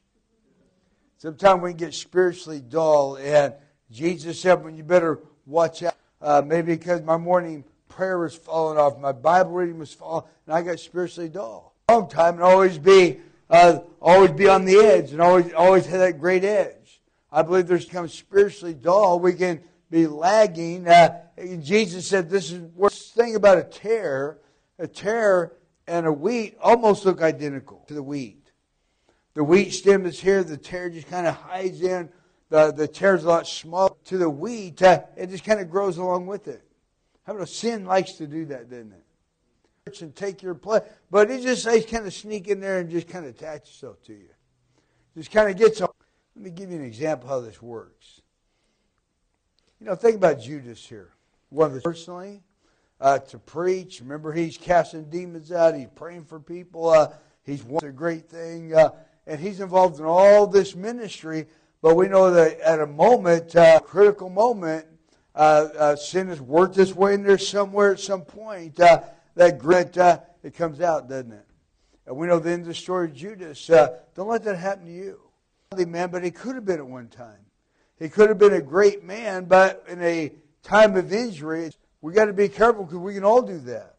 sometimes 1.18 1.62
we 1.62 1.74
get 1.74 1.92
spiritually 1.92 2.60
dull, 2.60 3.16
and 3.16 3.54
Jesus 3.90 4.40
said 4.40 4.62
when 4.62 4.76
you 4.76 4.84
better 4.84 5.18
watch 5.44 5.82
out. 5.82 5.96
Uh, 6.22 6.42
maybe 6.44 6.76
because 6.76 7.02
my 7.02 7.16
morning 7.16 7.64
prayer 7.88 8.18
was 8.18 8.36
falling 8.36 8.78
off, 8.78 8.98
my 8.98 9.12
Bible 9.12 9.52
reading 9.52 9.78
was 9.78 9.92
falling, 9.92 10.24
and 10.46 10.54
I 10.54 10.62
got 10.62 10.78
spiritually 10.78 11.28
dull. 11.28 11.74
Long 11.88 12.08
time 12.08 12.34
and 12.34 12.42
always 12.42 12.78
be, 12.78 13.20
uh, 13.50 13.80
always 14.00 14.30
be 14.30 14.48
on 14.48 14.64
the 14.64 14.76
edge, 14.76 15.12
and 15.12 15.20
always, 15.20 15.52
always 15.52 15.86
have 15.86 15.98
that 15.98 16.20
great 16.20 16.44
edge. 16.44 17.00
I 17.32 17.42
believe 17.42 17.66
there's 17.66 17.84
become 17.84 18.08
spiritually 18.08 18.74
dull. 18.74 19.18
We 19.18 19.34
can 19.34 19.60
be 19.90 20.06
lagging. 20.06 20.88
Uh, 20.88 21.20
Jesus 21.60 22.06
said 22.06 22.30
this 22.30 22.52
is 22.52 22.62
the 22.62 22.90
thing 22.90 23.34
about 23.34 23.58
a 23.58 23.64
tare. 23.64 24.38
A 24.78 24.86
tare 24.86 25.52
and 25.86 26.06
a 26.06 26.12
wheat 26.12 26.56
almost 26.62 27.04
look 27.04 27.20
identical 27.20 27.84
to 27.88 27.94
the 27.94 28.02
wheat. 28.02 28.50
The 29.34 29.44
wheat 29.44 29.72
stem 29.72 30.06
is 30.06 30.18
here. 30.18 30.42
The 30.42 30.56
tare 30.56 30.88
just 30.88 31.08
kind 31.08 31.26
of 31.26 31.34
hides 31.34 31.82
in. 31.82 32.08
The, 32.48 32.72
the 32.72 32.88
tare 32.88 33.14
is 33.14 33.24
a 33.24 33.28
lot 33.28 33.46
smaller 33.46 33.94
to 34.06 34.18
the 34.18 34.30
wheat. 34.30 34.82
Uh, 34.82 35.02
it 35.16 35.28
just 35.30 35.44
kind 35.44 35.60
of 35.60 35.70
grows 35.70 35.98
along 35.98 36.26
with 36.26 36.48
it. 36.48 36.62
How 37.26 37.34
about 37.34 37.48
sin 37.48 37.84
likes 37.84 38.14
to 38.14 38.26
do 38.26 38.46
that, 38.46 38.70
doesn't 38.70 38.92
it? 38.92 39.04
And 39.86 40.14
take 40.14 40.42
your 40.42 40.54
place. 40.54 40.82
But 41.10 41.30
it 41.30 41.42
just 41.42 41.62
says 41.62 41.86
kind 41.86 42.06
of 42.06 42.12
sneak 42.12 42.48
in 42.48 42.60
there 42.60 42.80
and 42.80 42.90
just 42.90 43.08
kind 43.08 43.24
of 43.24 43.34
attach 43.34 43.62
itself 43.62 44.02
to 44.04 44.12
you. 44.12 44.28
Just 45.16 45.30
kind 45.30 45.50
of 45.50 45.56
gets 45.56 45.80
on. 45.80 45.88
Let 46.36 46.44
me 46.44 46.50
give 46.50 46.70
you 46.70 46.76
an 46.76 46.84
example 46.84 47.28
how 47.28 47.40
this 47.40 47.62
works. 47.62 48.20
You 49.80 49.86
know, 49.86 49.94
think 49.94 50.16
about 50.16 50.40
Judas 50.40 50.86
here. 50.86 51.12
One 51.48 51.68
of 51.68 51.74
the 51.74 51.80
personally 51.80 52.42
uh, 53.00 53.20
to 53.20 53.38
preach. 53.38 54.00
Remember, 54.00 54.32
he's 54.32 54.58
casting 54.58 55.04
demons 55.08 55.50
out. 55.50 55.74
He's 55.74 55.88
praying 55.94 56.26
for 56.26 56.38
people. 56.38 56.90
Uh, 56.90 57.14
he's 57.42 57.64
one 57.64 57.82
a 57.82 57.90
great 57.90 58.28
thing, 58.28 58.74
uh, 58.74 58.90
and 59.26 59.40
he's 59.40 59.60
involved 59.60 59.98
in 59.98 60.04
all 60.04 60.46
this 60.46 60.76
ministry. 60.76 61.46
But 61.80 61.96
we 61.96 62.06
know 62.06 62.30
that 62.30 62.60
at 62.60 62.80
a 62.80 62.86
moment, 62.86 63.56
uh, 63.56 63.80
critical 63.80 64.28
moment, 64.28 64.84
uh, 65.34 65.68
uh, 65.76 65.96
sin 65.96 66.28
has 66.28 66.40
worked 66.40 66.76
its 66.76 66.94
way 66.94 67.14
in 67.14 67.22
there 67.22 67.38
somewhere 67.38 67.92
at 67.92 68.00
some 68.00 68.22
point. 68.22 68.78
That 69.34 69.58
grit, 69.58 69.96
uh, 69.96 70.20
it 70.42 70.54
comes 70.54 70.80
out, 70.80 71.08
doesn't 71.08 71.32
it? 71.32 71.46
And 72.06 72.16
we 72.16 72.26
know 72.26 72.38
the 72.38 72.50
end 72.50 72.62
of 72.62 72.68
the 72.68 72.74
story 72.74 73.06
of 73.06 73.14
Judas. 73.14 73.68
Uh, 73.70 73.98
don't 74.14 74.28
let 74.28 74.42
that 74.44 74.56
happen 74.56 74.86
to 74.86 74.92
you. 74.92 75.20
man, 75.86 76.10
but 76.10 76.24
he 76.24 76.30
could 76.30 76.54
have 76.54 76.64
been 76.64 76.78
at 76.78 76.86
one 76.86 77.08
time. 77.08 77.38
He 77.98 78.08
could 78.08 78.28
have 78.28 78.38
been 78.38 78.54
a 78.54 78.62
great 78.62 79.04
man, 79.04 79.44
but 79.44 79.84
in 79.86 80.02
a 80.02 80.32
time 80.62 80.96
of 80.96 81.12
injury, 81.12 81.70
we 82.00 82.12
got 82.12 82.24
to 82.26 82.32
be 82.32 82.48
careful 82.48 82.84
because 82.84 82.98
we 82.98 83.14
can 83.14 83.24
all 83.24 83.42
do 83.42 83.58
that. 83.60 83.96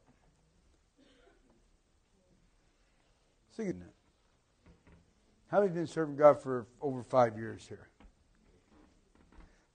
Of 3.57 3.67
that. 3.67 3.91
How 5.51 5.57
many 5.59 5.67
have 5.67 5.75
been 5.75 5.87
serving 5.87 6.15
God 6.15 6.41
for 6.41 6.65
over 6.81 7.03
five 7.03 7.37
years 7.37 7.65
here? 7.67 7.89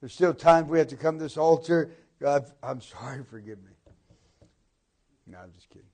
There's 0.00 0.12
still 0.12 0.34
times 0.34 0.68
we 0.68 0.78
have 0.78 0.88
to 0.88 0.96
come 0.96 1.18
to 1.18 1.22
this 1.22 1.36
altar. 1.36 1.90
God, 2.20 2.50
I'm 2.62 2.80
sorry, 2.80 3.22
forgive 3.24 3.58
me. 3.58 3.75
No, 5.36 5.42
I'm 5.42 5.52
just 5.52 5.68
kidding. 5.68 5.88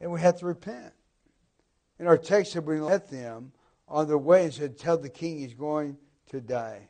And 0.00 0.12
we 0.12 0.20
have 0.20 0.38
to 0.38 0.46
repent. 0.46 0.92
In 1.98 2.06
our 2.06 2.18
text, 2.18 2.52
said 2.52 2.64
we 2.66 2.80
let 2.80 3.10
them 3.10 3.52
on 3.88 4.06
their 4.06 4.18
way 4.18 4.44
and 4.44 4.54
said, 4.54 4.78
Tell 4.78 4.98
the 4.98 5.08
king 5.08 5.38
he's 5.38 5.54
going 5.54 5.96
to 6.30 6.40
die. 6.40 6.88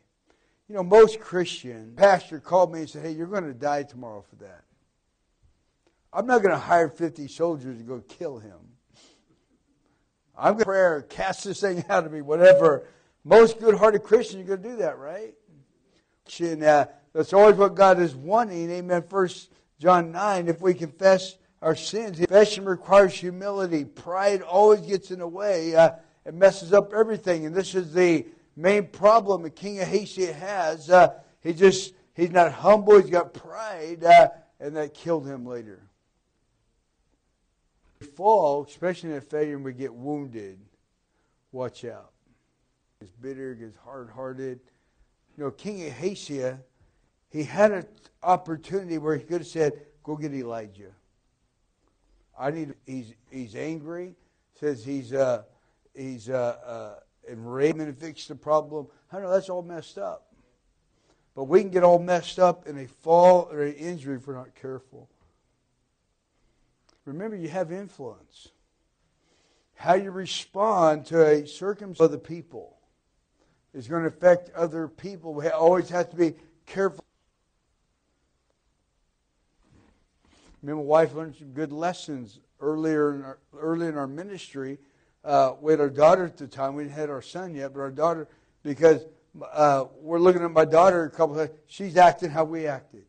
You 0.69 0.75
know, 0.75 0.83
most 0.83 1.21
Christian 1.21 1.95
pastor 1.97 2.41
called 2.41 2.73
me 2.73 2.81
and 2.81 2.91
said, 2.91 3.05
Hey, 3.05 3.13
you're 3.13 3.27
going 3.27 3.45
to 3.45 3.55
die 3.55 3.85
tomorrow 3.85 4.25
for 4.29 4.37
that. 4.37 4.65
I'm 6.13 6.27
not 6.27 6.43
going 6.43 6.55
to 6.55 6.61
hire 6.61 6.89
50 6.89 7.29
soldiers 7.29 7.79
to 7.79 7.85
go 7.85 8.01
kill 8.01 8.39
him. 8.39 8.59
I'm 10.37 10.55
going 10.55 10.65
to 10.65 10.65
pray, 10.67 11.03
cast 11.09 11.45
this 11.45 11.61
thing 11.61 11.85
out 11.89 12.05
of 12.05 12.13
me, 12.13 12.21
whatever. 12.21 12.87
Most 13.25 13.61
good 13.61 13.77
hearted 13.77 14.03
Christians 14.03 14.43
are 14.43 14.57
going 14.57 14.63
to 14.63 14.69
do 14.71 14.77
that, 14.77 14.99
right? 14.99 15.35
And, 16.41 16.63
uh, 16.63 16.87
that's 17.13 17.33
always 17.33 17.57
what 17.57 17.75
God 17.75 17.99
is 17.99 18.15
wanting. 18.15 18.71
Amen. 18.71 19.03
First 19.09 19.51
John 19.79 20.11
9, 20.13 20.49
if 20.49 20.61
we 20.61 20.75
confess 20.75 21.37
our 21.61 21.75
sins, 21.77 22.19
confession 22.19 22.65
requires 22.65 23.15
humility. 23.15 23.85
Pride 23.85 24.43
always 24.43 24.81
gets 24.81 25.11
in 25.11 25.19
the 25.19 25.29
way. 25.29 25.75
Uh, 25.75 25.91
it 26.25 26.35
messes 26.35 26.73
up 26.73 26.93
everything. 26.93 27.47
And 27.47 27.55
this 27.55 27.75
is 27.75 27.93
the 27.93 28.27
main 28.57 28.87
problem 28.87 29.43
the 29.43 29.51
king 29.51 29.81
Ahaziah 29.81 30.33
has. 30.33 30.91
Uh, 30.91 31.15
he 31.43 31.53
just, 31.53 31.95
he's 32.15 32.31
not 32.31 32.53
humble, 32.53 33.01
he's 33.01 33.11
got 33.11 33.35
pride, 33.35 34.03
uh, 34.03 34.29
and 34.59 34.77
that 34.77 34.95
killed 34.95 35.27
him 35.27 35.47
later. 35.47 35.83
We 38.01 38.07
fall, 38.07 38.65
especially 38.65 39.11
in 39.11 39.17
a 39.17 39.21
failure, 39.21 39.57
and 39.57 39.65
we 39.65 39.73
get 39.73 39.95
wounded. 39.95 40.59
Watch 41.53 41.85
out. 41.85 42.11
Gets 43.01 43.13
bitter, 43.13 43.55
gets 43.55 43.77
hard 43.77 44.11
hearted. 44.11 44.61
You 45.37 45.45
know, 45.45 45.51
King 45.51 45.87
Ahaziah, 45.87 46.59
he 47.31 47.45
had 47.45 47.73
an 47.73 47.87
opportunity 48.23 48.99
where 48.99 49.17
he 49.17 49.25
could 49.25 49.41
have 49.41 49.47
said, 49.47 49.73
Go 50.03 50.17
get 50.17 50.33
Elijah. 50.33 50.93
I 52.39 52.51
need. 52.51 52.75
He's 52.87 53.15
he's 53.31 53.57
angry. 53.57 54.15
Says 54.61 54.85
he's 54.85 55.13
uh, 55.13 55.43
he's 55.95 56.29
uh, 56.29 56.57
uh, 56.65 56.95
enraged 57.29 57.99
fix 57.99 58.27
the 58.29 58.35
problem. 58.35 58.87
I 59.13 59.21
know 59.21 59.31
that's 59.31 59.49
all 59.49 59.63
messed 59.63 59.99
up. 59.99 60.27
But 61.35 61.45
we 61.45 61.61
can 61.61 61.71
get 61.71 61.83
all 61.83 61.99
messed 61.99 62.39
up 62.39 62.67
in 62.67 62.79
a 62.79 62.87
fall 62.87 63.49
or 63.51 63.63
an 63.63 63.75
injury 63.75 64.17
if 64.17 64.27
we're 64.27 64.37
not 64.37 64.55
careful. 64.55 65.09
Remember, 67.05 67.37
you 67.37 67.49
have 67.49 67.71
influence. 67.71 68.49
How 69.75 69.95
you 69.95 70.11
respond 70.11 71.05
to 71.07 71.27
a 71.27 71.47
circumstance 71.47 72.01
of 72.01 72.11
the 72.11 72.19
people 72.19 72.79
is 73.75 73.87
going 73.87 74.03
to 74.03 74.09
affect 74.09 74.51
other 74.55 74.89
people. 74.89 75.35
We 75.35 75.49
always 75.49 75.91
have 75.91 76.11
to 76.11 76.17
be 76.17 76.35
careful. 76.65 77.05
Me 80.67 80.73
and 80.73 80.81
my 80.81 80.85
wife 80.85 81.15
learned 81.15 81.37
some 81.37 81.53
good 81.53 81.71
lessons 81.71 82.41
earlier 82.59 83.15
in 83.15 83.23
our, 83.23 83.39
early 83.57 83.87
in 83.87 83.97
our 83.97 84.09
ministry. 84.09 84.79
Uh, 85.25 85.53
we 85.61 85.73
had 85.73 85.81
our 85.81 85.89
daughter 85.89 86.25
at 86.25 86.37
the 86.37 86.49
time. 86.49 86.75
We 86.75 86.83
didn't 86.83 86.97
have 86.97 87.09
our 87.09 87.23
son 87.23 87.55
yet, 87.55 87.73
but 87.73 87.79
our 87.79 87.93
daughter, 87.93 88.27
because 88.65 89.07
uh, 89.53 89.85
we're 90.01 90.19
looking 90.19 90.43
at 90.43 90.51
my 90.51 90.65
daughter 90.65 91.05
a 91.05 91.11
couple 91.11 91.39
of 91.39 91.53
she's 91.69 91.97
acting 91.97 92.31
how 92.31 92.43
we 92.43 92.67
acted. 92.67 93.05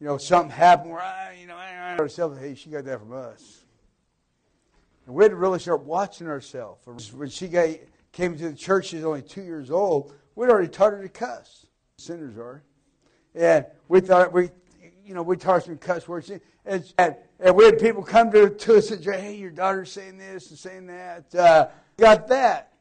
You 0.00 0.06
know, 0.06 0.16
something 0.16 0.50
happened 0.50 0.92
where 0.92 1.02
I, 1.02 1.36
you 1.38 1.46
know, 1.46 1.56
I, 1.56 1.98
ourselves, 1.98 2.38
hey, 2.38 2.54
she 2.54 2.70
got 2.70 2.86
that 2.86 2.98
from 2.98 3.12
us. 3.12 3.66
And 5.04 5.14
we 5.14 5.22
had 5.22 5.32
to 5.32 5.36
really 5.36 5.58
start 5.58 5.84
watching 5.84 6.28
ourselves. 6.28 7.12
When 7.12 7.28
she 7.28 7.48
got, 7.48 7.68
came 8.10 8.38
to 8.38 8.48
the 8.48 8.56
church, 8.56 8.86
she's 8.86 9.04
only 9.04 9.20
two 9.20 9.42
years 9.42 9.70
old. 9.70 10.14
We'd 10.34 10.48
already 10.48 10.68
taught 10.68 10.92
her 10.92 11.02
to 11.02 11.10
cuss. 11.10 11.66
Sinners 11.98 12.38
are. 12.38 12.62
And 13.34 13.66
we 13.86 14.00
thought, 14.00 14.32
we, 14.32 14.48
you 15.06 15.14
know, 15.14 15.22
we 15.22 15.36
her 15.36 15.60
some 15.60 15.78
cuss 15.78 16.08
words. 16.08 16.30
And, 16.64 16.84
and, 16.98 17.16
we 17.54 17.64
had 17.64 17.78
people 17.78 18.02
come 18.02 18.32
to, 18.32 18.50
to 18.50 18.76
us 18.76 18.90
and 18.90 19.04
say, 19.04 19.20
hey, 19.20 19.36
your 19.36 19.50
daughter's 19.50 19.92
saying 19.92 20.18
this 20.18 20.50
and 20.50 20.58
saying 20.58 20.86
that. 20.88 21.34
Uh, 21.34 21.68
got 21.96 22.26
that. 22.28 22.72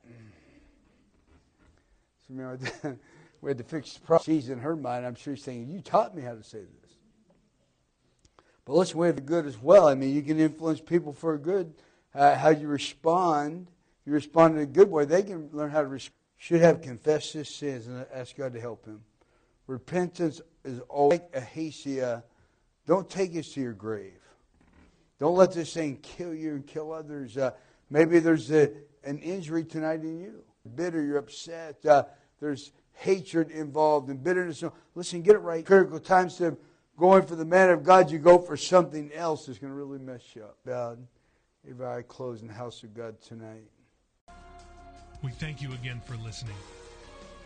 So, 2.27 2.57
we 3.41 3.49
had 3.49 3.59
to 3.59 3.63
fix 3.63 3.93
the 3.93 3.99
problem. 4.01 4.25
She's 4.25 4.49
in 4.49 4.59
her 4.59 4.75
mind, 4.75 5.05
I'm 5.05 5.13
sure 5.13 5.35
she's 5.35 5.45
thinking, 5.45 5.69
you 5.69 5.81
taught 5.81 6.15
me 6.15 6.23
how 6.23 6.33
to 6.33 6.43
say 6.43 6.59
this. 6.59 6.93
But 8.65 8.73
listen, 8.73 8.97
we 8.97 9.05
have 9.05 9.15
the 9.15 9.21
good 9.21 9.45
as 9.45 9.61
well. 9.61 9.87
I 9.87 9.93
mean, 9.93 10.15
you 10.15 10.23
can 10.23 10.39
influence 10.39 10.81
people 10.81 11.13
for 11.13 11.37
good. 11.37 11.71
Uh, 12.15 12.35
how 12.35 12.49
you 12.49 12.67
respond, 12.67 13.67
you 14.05 14.13
respond 14.13 14.55
in 14.55 14.63
a 14.63 14.65
good 14.65 14.89
way. 14.89 15.05
They 15.05 15.21
can 15.21 15.49
learn 15.51 15.69
how 15.69 15.81
to 15.81 15.87
respond. 15.87 16.15
Should 16.37 16.61
have 16.61 16.81
confessed 16.81 17.33
his 17.33 17.47
sins 17.47 17.87
and 17.87 18.05
ask 18.13 18.35
God 18.35 18.53
to 18.53 18.59
help 18.59 18.85
him. 18.85 19.01
Repentance 19.67 20.41
is 20.63 20.79
always 20.89 21.21
a 21.33 21.37
Ahaziah. 21.37 22.23
Don't 22.85 23.09
take 23.09 23.35
us 23.35 23.49
to 23.49 23.61
your 23.61 23.73
grave. 23.73 24.19
Don't 25.19 25.35
let 25.35 25.53
this 25.53 25.73
thing 25.73 25.97
kill 26.01 26.33
you 26.33 26.55
and 26.55 26.67
kill 26.67 26.91
others. 26.91 27.37
Uh, 27.37 27.51
maybe 27.89 28.19
there's 28.19 28.51
a, 28.51 28.71
an 29.03 29.17
injury 29.19 29.63
tonight 29.63 30.01
in 30.01 30.19
you. 30.19 30.43
Bitter, 30.75 31.01
you're 31.01 31.17
upset. 31.17 31.83
Uh, 31.85 32.03
there's 32.39 32.71
hatred 32.93 33.51
involved 33.51 34.09
and 34.09 34.23
bitterness. 34.23 34.63
Listen, 34.93 35.21
get 35.21 35.35
it 35.35 35.39
right. 35.39 35.65
Critical 35.65 35.99
times 35.99 36.37
to 36.37 36.57
going 36.97 37.25
for 37.25 37.35
the 37.35 37.45
man 37.45 37.69
of 37.69 37.83
God, 37.83 38.11
you 38.11 38.19
go 38.19 38.37
for 38.37 38.57
something 38.57 39.11
else 39.13 39.45
that's 39.45 39.59
going 39.59 39.71
to 39.71 39.77
really 39.77 39.99
mess 39.99 40.21
you 40.33 40.43
up. 40.43 40.57
God, 40.65 41.05
if 41.63 41.81
I 41.81 42.01
close 42.03 42.41
in 42.41 42.47
the 42.47 42.53
house 42.53 42.83
of 42.83 42.93
God 42.93 43.19
tonight. 43.21 43.65
We 45.23 45.31
thank 45.31 45.61
you 45.61 45.73
again 45.73 46.01
for 46.05 46.15
listening. 46.17 46.55